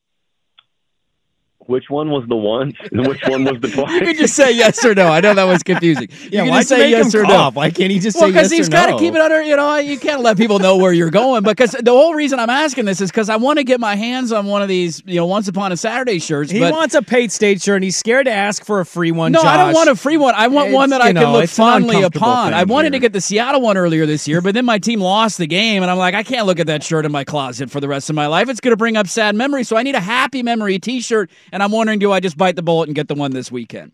[1.68, 3.90] Which one was the once and which one was the twice?
[3.92, 5.08] You can just say yes or no.
[5.08, 6.08] I know that was confusing.
[6.10, 7.54] You Yeah, can why'd just say make yes him or cough?
[7.54, 7.60] no.
[7.60, 8.40] Why can't he just well, say yes or no?
[8.40, 9.42] Because he's got to keep it under.
[9.42, 11.42] You know, you can't let people know where you're going.
[11.42, 14.32] Because the whole reason I'm asking this is because I want to get my hands
[14.32, 16.50] on one of these, you know, Once Upon a Saturday shirts.
[16.50, 19.12] He but wants a Pate State shirt, and he's scared to ask for a free
[19.12, 19.32] one.
[19.32, 20.34] no, I don't want a free one.
[20.34, 22.54] I want one that I you can look it's an fondly upon.
[22.54, 25.00] I thing wanted to get the Seattle one earlier this year, but then my team
[25.00, 27.70] lost the game, and I'm like, I can't look at that shirt in my closet
[27.70, 28.48] for the rest of my life.
[28.48, 29.68] It's going to bring up sad memories.
[29.68, 32.62] So I need a happy memory T-shirt, and I'm wondering, do I just bite the
[32.62, 33.92] bullet and get the one this weekend?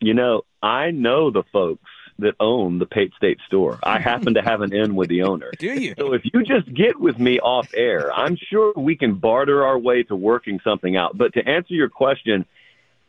[0.00, 1.88] You know, I know the folks
[2.18, 3.78] that own the Pate State store.
[3.82, 5.50] I happen to have an in with the owner.
[5.58, 5.94] Do you?
[5.98, 9.78] So if you just get with me off air, I'm sure we can barter our
[9.78, 11.16] way to working something out.
[11.16, 12.44] But to answer your question,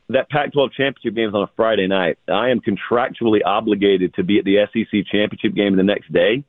[0.10, 2.18] that Pac-12 championship game is on a Friday night.
[2.28, 6.44] I am contractually obligated to be at the SEC championship game the next day.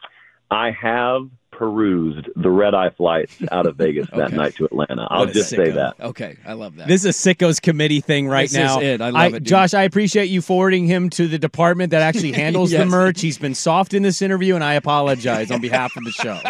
[0.50, 5.06] I have perused the red eye flights out of Vegas that night to Atlanta.
[5.10, 5.94] I'll What a just say that.
[6.00, 6.88] Okay, I love that.
[6.88, 8.80] This is a sickos committee thing right This is now.
[8.80, 9.00] it.
[9.00, 9.46] I love it, dude.
[9.46, 12.88] Josh, I appreciate you forwarding him to the department that actually handles the Yes.
[12.90, 13.20] merch.
[13.20, 16.40] He's been soft in this interview, and I apologize on behalf of the show.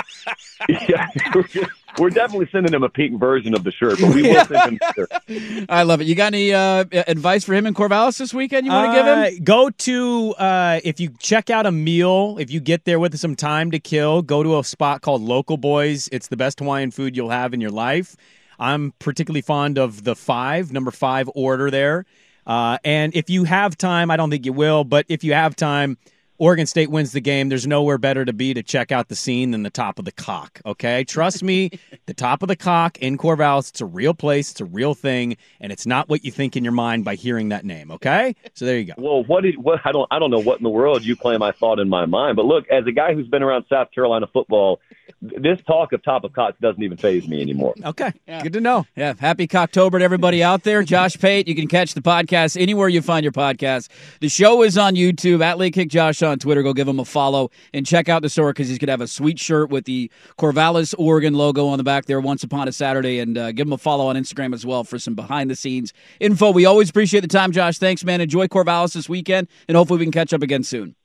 [0.88, 1.08] yeah,
[1.98, 4.78] we're, definitely sending him a pink version of the shirt, but we will send him
[4.80, 5.66] the shirt.
[5.68, 6.06] I love it.
[6.06, 8.66] You got any uh, advice for him in Corvallis this weekend?
[8.66, 9.18] You want to give him?
[9.18, 13.16] Uh, Go to uh, if you check out a meal, if you get there with
[13.18, 16.08] some time to kill, go to a spot called Local Boys.
[16.12, 18.16] It's the best Hawaiian food you'll have in your life.
[18.58, 22.06] I'm particularly fond of the five, number five order there.
[22.46, 25.56] Uh, and if you have time, I don't think you will, but if you have
[25.56, 25.96] time,
[26.38, 27.48] Oregon State wins the game.
[27.48, 30.12] There's nowhere better to be to check out the scene than the top of the
[30.12, 30.60] cock.
[30.66, 31.70] Okay, trust me,
[32.06, 33.70] the top of the cock in Corvallis.
[33.70, 34.50] It's a real place.
[34.50, 37.50] It's a real thing, and it's not what you think in your mind by hearing
[37.50, 37.90] that name.
[37.92, 38.94] Okay, so there you go.
[38.98, 41.42] Well, what did what I don't I don't know what in the world you claim
[41.42, 44.26] I thought in my mind, but look, as a guy who's been around South Carolina
[44.32, 44.80] football
[45.20, 47.74] this talk of top of cots doesn't even phase me anymore.
[47.84, 48.12] Okay,
[48.42, 48.86] good to know.
[48.96, 50.82] Yeah, happy Cocktober to everybody out there.
[50.82, 53.88] Josh Pate, you can catch the podcast anywhere you find your podcast.
[54.20, 56.62] The show is on YouTube at Late Kick Josh on Twitter.
[56.62, 59.00] Go give him a follow and check out the store because he's going to have
[59.00, 62.72] a sweet shirt with the Corvallis, Oregon logo on the back there once upon a
[62.72, 63.18] Saturday.
[63.18, 65.92] And uh, give him a follow on Instagram as well for some behind the scenes
[66.20, 66.50] info.
[66.50, 67.78] We always appreciate the time, Josh.
[67.78, 68.20] Thanks, man.
[68.20, 70.96] Enjoy Corvallis this weekend, and hopefully we can catch up again soon.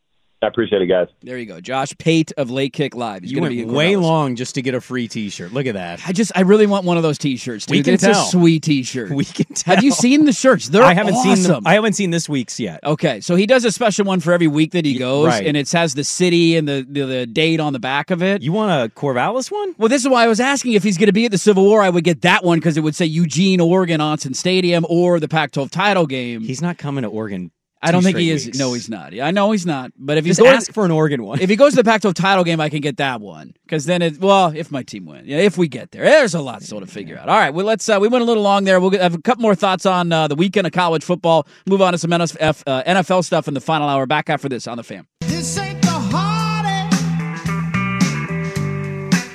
[0.42, 1.08] I appreciate it, guys.
[1.22, 3.24] There you go, Josh Pate of Late Kick Live.
[3.24, 5.52] He's You going to went be way long just to get a free T-shirt.
[5.52, 6.00] Look at that.
[6.08, 7.66] I just, I really want one of those T-shirts.
[7.66, 7.76] Dude.
[7.76, 8.26] We can it's tell.
[8.26, 9.12] a sweet T-shirt.
[9.12, 9.76] We can tell.
[9.76, 10.70] Have you seen the shirts?
[10.70, 11.52] They're I haven't seen them.
[11.52, 11.68] awesome.
[11.68, 12.80] I haven't seen this week's yet.
[12.86, 15.46] Okay, so he does a special one for every week that he goes, right.
[15.46, 18.42] and it has the city and the, the the date on the back of it.
[18.42, 19.76] You want a Corvallis one?
[19.78, 21.66] Well, this is why I was asking if he's going to be at the Civil
[21.66, 21.82] War.
[21.82, 25.28] I would get that one because it would say Eugene, Oregon, Autzen Stadium, or the
[25.28, 26.42] Pac-12 title game.
[26.42, 27.52] He's not coming to Oregon.
[27.82, 28.46] I don't think he is.
[28.46, 28.58] weeks.
[28.60, 29.18] No, he's not.
[29.18, 29.92] I know he's not.
[29.98, 31.40] But if he's Just going, ask for an Oregon one.
[31.42, 34.02] if he goes to the Pac-12 title game, I can get that one because then
[34.02, 34.20] it.
[34.20, 36.88] Well, if my team wins, yeah, if we get there, there's a lot still to
[36.88, 37.30] figure out.
[37.30, 37.88] All right, well, let's.
[37.88, 38.80] Uh, we went a little long there.
[38.82, 41.48] We'll get- have a couple more thoughts on uh, the weekend of college football.
[41.68, 44.06] Move on to some NF, uh, NFL stuff in the final hour.
[44.06, 45.08] Back after this on the fam.
[45.22, 46.92] This ain't the heartache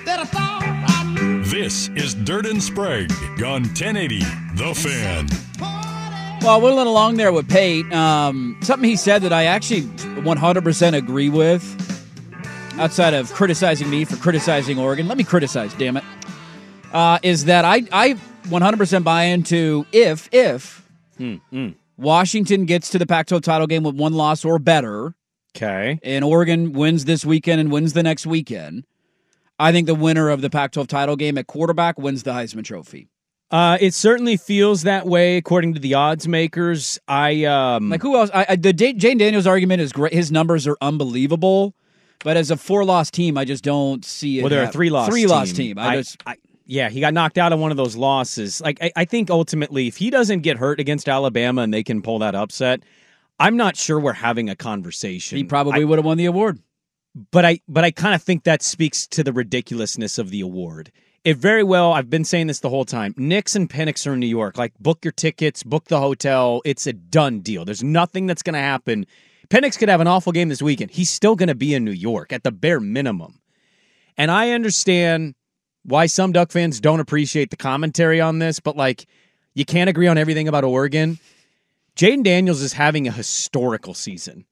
[0.04, 1.44] that I thought I knew.
[1.44, 3.10] This is Dirt and Sprague
[3.42, 4.18] on 1080
[4.56, 5.28] The Fan.
[6.42, 7.90] Well, a along there with Pate.
[7.92, 11.80] Um, something he said that I actually 100% agree with.
[12.78, 15.72] Outside of criticizing me for criticizing Oregon, let me criticize.
[15.74, 16.04] Damn it,
[16.92, 18.14] uh, is that I I
[18.48, 20.82] 100% buy into if if
[21.96, 25.14] Washington gets to the Pac-12 title game with one loss or better,
[25.56, 26.00] Okay.
[26.02, 28.84] and Oregon wins this weekend and wins the next weekend.
[29.56, 33.06] I think the winner of the Pac-12 title game at quarterback wins the Heisman Trophy.
[33.54, 36.98] Uh, it certainly feels that way according to the odds makers.
[37.06, 38.28] I um Like who else?
[38.34, 40.12] I, I the Da- Jayden Daniels argument is great.
[40.12, 41.72] His numbers are unbelievable,
[42.24, 44.42] but as a four loss team, I just don't see it.
[44.42, 45.78] well, they're a three loss three loss team.
[45.78, 46.36] I, I, just I-
[46.66, 48.60] yeah, he got knocked out of one of those losses.
[48.60, 52.02] Like I, I think ultimately, if he doesn't get hurt against Alabama and they can
[52.02, 52.80] pull that upset,
[53.38, 55.38] I'm not sure we're having a conversation.
[55.38, 56.58] he probably would have won the award.
[57.30, 60.90] but I but I kind of think that speaks to the ridiculousness of the award.
[61.24, 61.94] It very well.
[61.94, 63.14] I've been saying this the whole time.
[63.16, 64.58] Nix and Penix are in New York.
[64.58, 66.60] Like, book your tickets, book the hotel.
[66.66, 67.64] It's a done deal.
[67.64, 69.06] There's nothing that's going to happen.
[69.48, 70.90] Penix could have an awful game this weekend.
[70.90, 73.40] He's still going to be in New York at the bare minimum.
[74.18, 75.34] And I understand
[75.82, 79.06] why some Duck fans don't appreciate the commentary on this, but like,
[79.54, 81.18] you can't agree on everything about Oregon.
[81.96, 84.44] Jayden Daniels is having a historical season.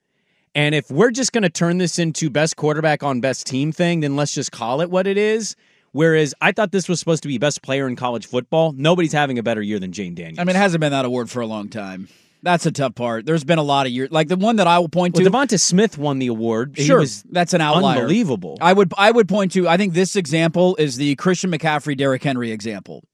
[0.54, 4.00] And if we're just going to turn this into best quarterback on best team thing,
[4.00, 5.54] then let's just call it what it is.
[5.92, 8.72] Whereas I thought this was supposed to be best player in college football.
[8.72, 10.38] Nobody's having a better year than Jayden Daniels.
[10.38, 12.08] I mean, it hasn't been that award for a long time.
[12.42, 13.24] That's a tough part.
[13.24, 15.30] There's been a lot of years, like the one that I will point well, to.
[15.30, 16.76] Devonta Smith won the award.
[16.76, 18.00] Sure, that's an outlier.
[18.00, 18.58] Unbelievable.
[18.60, 19.68] I would I would point to.
[19.68, 23.04] I think this example is the Christian McCaffrey, Derrick Henry example.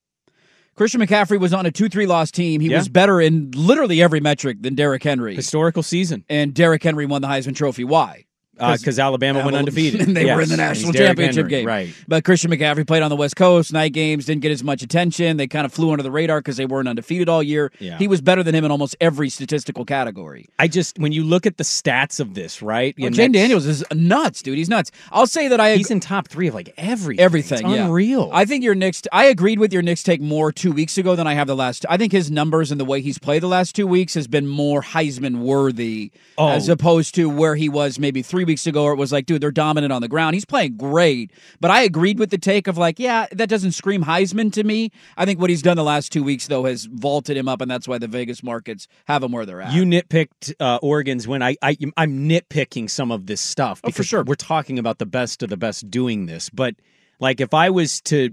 [0.77, 2.61] Christian McCaffrey was on a two three loss team.
[2.61, 2.79] He Yeah.
[2.79, 5.35] was better in literally every metric than Derrick Henry.
[5.35, 6.25] Historical season.
[6.31, 7.85] And Derrick Henry won the Heisman Trophy.
[7.85, 8.25] Why?
[8.59, 10.01] Because Uh, Alabama went undefeated.
[10.09, 11.67] and they were in the national championship Henry, game.
[11.67, 11.95] Right.
[12.07, 15.37] But Christian McCaffrey played on the West Coast, night games, didn't get as much attention.
[15.37, 17.71] They kind of flew under the radar because they weren't undefeated all year.
[17.79, 17.99] Yeah.
[17.99, 20.47] He was better than him in almost every statistical category.
[20.59, 22.95] I just when you look at the stats of this, right?
[22.99, 24.59] Well, Jayden Daniels is nuts, dude.
[24.59, 24.91] He's nuts.
[25.13, 27.25] I'll say that I He's in top three of like everything.
[27.25, 27.59] everything.
[27.67, 27.85] It's yeah.
[27.85, 28.31] unreal.
[28.33, 29.03] I think your Nix.
[29.13, 31.87] I agreed with your Nix take more two weeks ago than I have the last.
[31.89, 34.47] I think his numbers and the way he's played the last two weeks has been
[34.47, 36.49] more Heisman worthy, Oh.
[36.49, 38.83] as opposed to where he was maybe three weeks ago.
[38.83, 40.35] Where it was like, dude, they're dominant on the ground.
[40.35, 41.31] He's playing great,
[41.61, 44.91] but I agreed with the take of like, yeah, that doesn't scream Heisman to me.
[45.17, 47.71] I think what he's done the last two weeks though has vaulted him up, and
[47.71, 49.73] that's why the Vegas markets have him where they're at.
[49.73, 51.43] You nitpicked uh, Oregon's win.
[51.43, 54.25] I, I I'm nitpicking some of this stuff Oh, for sure.
[54.25, 56.51] we're talking about the best of the best doing this.
[56.51, 56.75] But
[57.21, 58.31] like, if I was to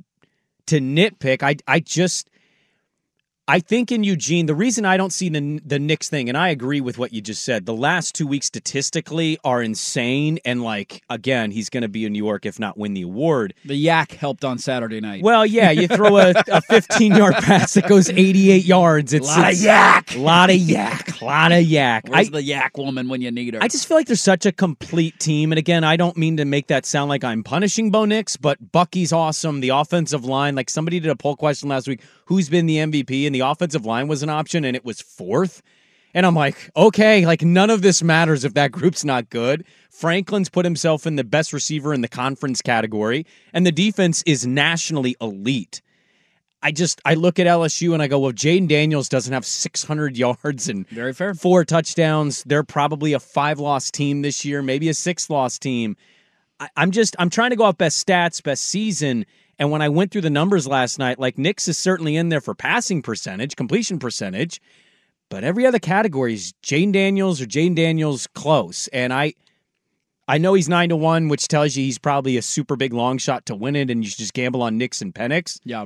[0.68, 2.30] to nitpick, I I just
[3.48, 6.50] I think in Eugene, the reason I don't see the the Nix thing, and I
[6.50, 7.68] agree with what you just said.
[7.68, 12.14] The last two weeks statistically are insane, and like again, he's going to be in
[12.14, 13.54] New York if not win the award.
[13.64, 15.22] the yak helped on Saturday night.
[15.22, 19.14] Well, yeah, you throw a, a 15 yard pass that goes 88 yards.
[19.14, 20.16] It's Lot of it's- yak.
[20.18, 22.08] lot of yak, lot of yak.
[22.10, 23.62] Where's I, the yak woman when you need her?
[23.62, 25.52] I just feel like there's such a complete team.
[25.52, 28.72] And again, I don't mean to make that sound like I'm punishing Bo Nix, but
[28.72, 29.60] Bucky's awesome.
[29.60, 33.28] The offensive line, like somebody did a poll question last week who's been the MVP,
[33.28, 35.62] and the offensive line was an option, and it was fourth.
[36.14, 39.66] And I'm like, okay, like none of this matters if that group's not good.
[39.90, 44.48] Franklin's put himself in the best receiver in the conference category, and the defense is
[44.48, 45.82] nationally elite.
[46.64, 50.18] I just I look at LSU and I go, well, Jayden Daniels doesn't have 600
[50.26, 51.34] yards and Very fair.
[51.36, 52.44] four touchdowns.
[52.46, 55.98] They're probably a five loss team this year, maybe a six loss team.
[56.60, 59.26] I, I'm just I'm trying to go off best stats, best season.
[59.58, 62.42] And when I went through the numbers last night, like Nix is certainly in there
[62.42, 64.62] for passing percentage, completion percentage,
[65.30, 68.88] but every other category is Jayden Daniels or Jayden Daniels close.
[68.90, 69.34] And I
[70.28, 73.18] I know he's nine to one, which tells you he's probably a super big long
[73.18, 75.60] shot to win it, and you should just gamble on Nix and Penix.
[75.64, 75.86] Yeah.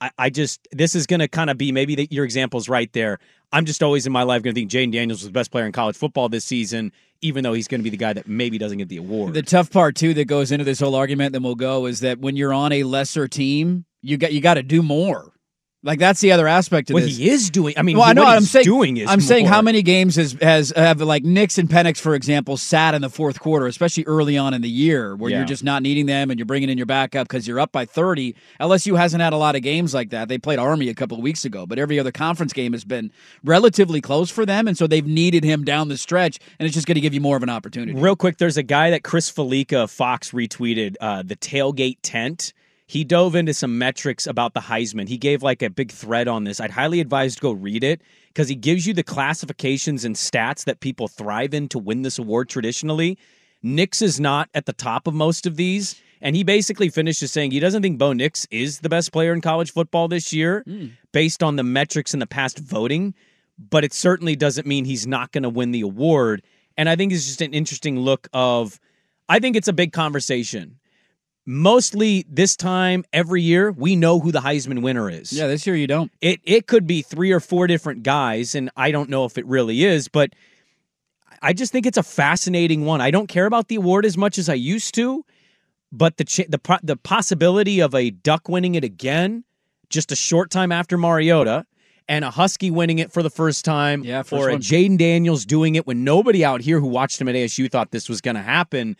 [0.00, 2.92] I, I just this is going to kind of be maybe the, your example's right
[2.92, 3.18] there.
[3.52, 5.66] I'm just always in my life going to think Jayden Daniels was the best player
[5.66, 8.58] in college football this season, even though he's going to be the guy that maybe
[8.58, 9.34] doesn't get the award.
[9.34, 12.20] The tough part too that goes into this whole argument, then we'll go, is that
[12.20, 15.32] when you're on a lesser team, you got you got to do more.
[15.82, 17.16] Like that's the other aspect of What this.
[17.16, 18.64] he is doing, I mean, well, I know what I'm he's saying.
[18.66, 22.14] doing is I'm saying how many games has has have like Nix and Penix, for
[22.14, 25.38] example, sat in the fourth quarter, especially early on in the year, where Yeah.
[25.38, 27.86] you're just not needing them and you're bringing in your backup because you're up by
[27.86, 28.34] 30.
[28.60, 30.28] LSU hasn't had a lot of games like that.
[30.28, 33.10] They played Army a couple of weeks ago, but every other conference game has been
[33.42, 36.86] relatively close for them, and so they've needed him down the stretch, and it's just
[36.86, 37.98] going to give you more of an opportunity.
[37.98, 42.52] Real quick, there's a guy that Chris Fallica Fox retweeted, uh, the tailgate tent.
[42.90, 45.08] He dove into some metrics about the Heisman.
[45.08, 46.58] He gave like a big thread on this.
[46.58, 50.64] I'd highly advise to go read it because he gives you the classifications and stats
[50.64, 53.16] that people thrive in to win this award traditionally.
[53.62, 56.02] Nix is not at the top of most of these.
[56.20, 59.40] And he basically finishes saying he doesn't think Bo Nix is the best player in
[59.40, 60.88] college football this year hmm.
[61.12, 63.14] based on the metrics in the past voting,
[63.56, 66.42] but it certainly doesn't mean he's not going to win the award.
[66.76, 68.80] And I think it's just an interesting look of,
[69.28, 70.79] I think it's a big conversation.
[71.52, 75.32] Mostly this time every year, we know who the Heisman winner is.
[75.32, 76.12] Yeah, this year you don't.
[76.20, 79.44] It it could be three or four different guys, and I don't know if it
[79.46, 80.30] really is, but
[81.42, 83.00] I just think it's a fascinating one.
[83.00, 85.24] I don't care about the award as much as I used to,
[85.90, 89.42] but the ch- the the possibility of a Duck winning it again,
[89.88, 91.66] just a short time after Mariota,
[92.08, 94.56] and a Husky winning it for the first time, Yeah, first or a.
[94.56, 98.08] Jayden Daniels doing it when nobody out here who watched him at ASU thought this
[98.08, 98.96] was going to happen.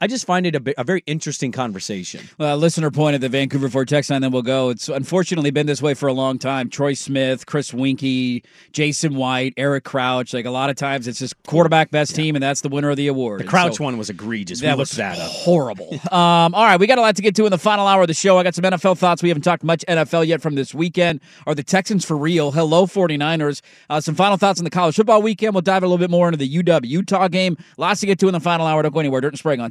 [0.00, 2.28] I just find it a, bit, a very interesting conversation.
[2.38, 4.70] Uh, listener point at the Vancouver Ford text line, then we'll go.
[4.70, 6.68] It's unfortunately been this way for a long time.
[6.68, 10.34] Troy Smith, Chris Weinke, Jason White, Eric Crouch.
[10.34, 12.96] Like a lot of times, it's just quarterback best team, and that's the winner of
[12.96, 13.40] the award.
[13.40, 14.60] The Crouch so- one was egregious.
[14.60, 15.30] That looked was that up.
[15.30, 15.92] horrible.
[16.10, 18.08] um, all right, we got a lot to get to in the final hour of
[18.08, 18.38] the show.
[18.38, 19.22] I got some NFL thoughts.
[19.22, 21.20] We haven't talked much NFL yet from this weekend.
[21.46, 22.50] Are the Texans for real?
[22.52, 23.62] Hello, 49ers.
[23.88, 25.54] Uh, some final thoughts on the college football weekend.
[25.54, 27.56] We'll dive a little bit more into the UW Utah game.
[27.78, 28.82] Lots to get to in the final hour.
[28.82, 29.20] Don't go anywhere.
[29.20, 29.70] Dirt and Sprague on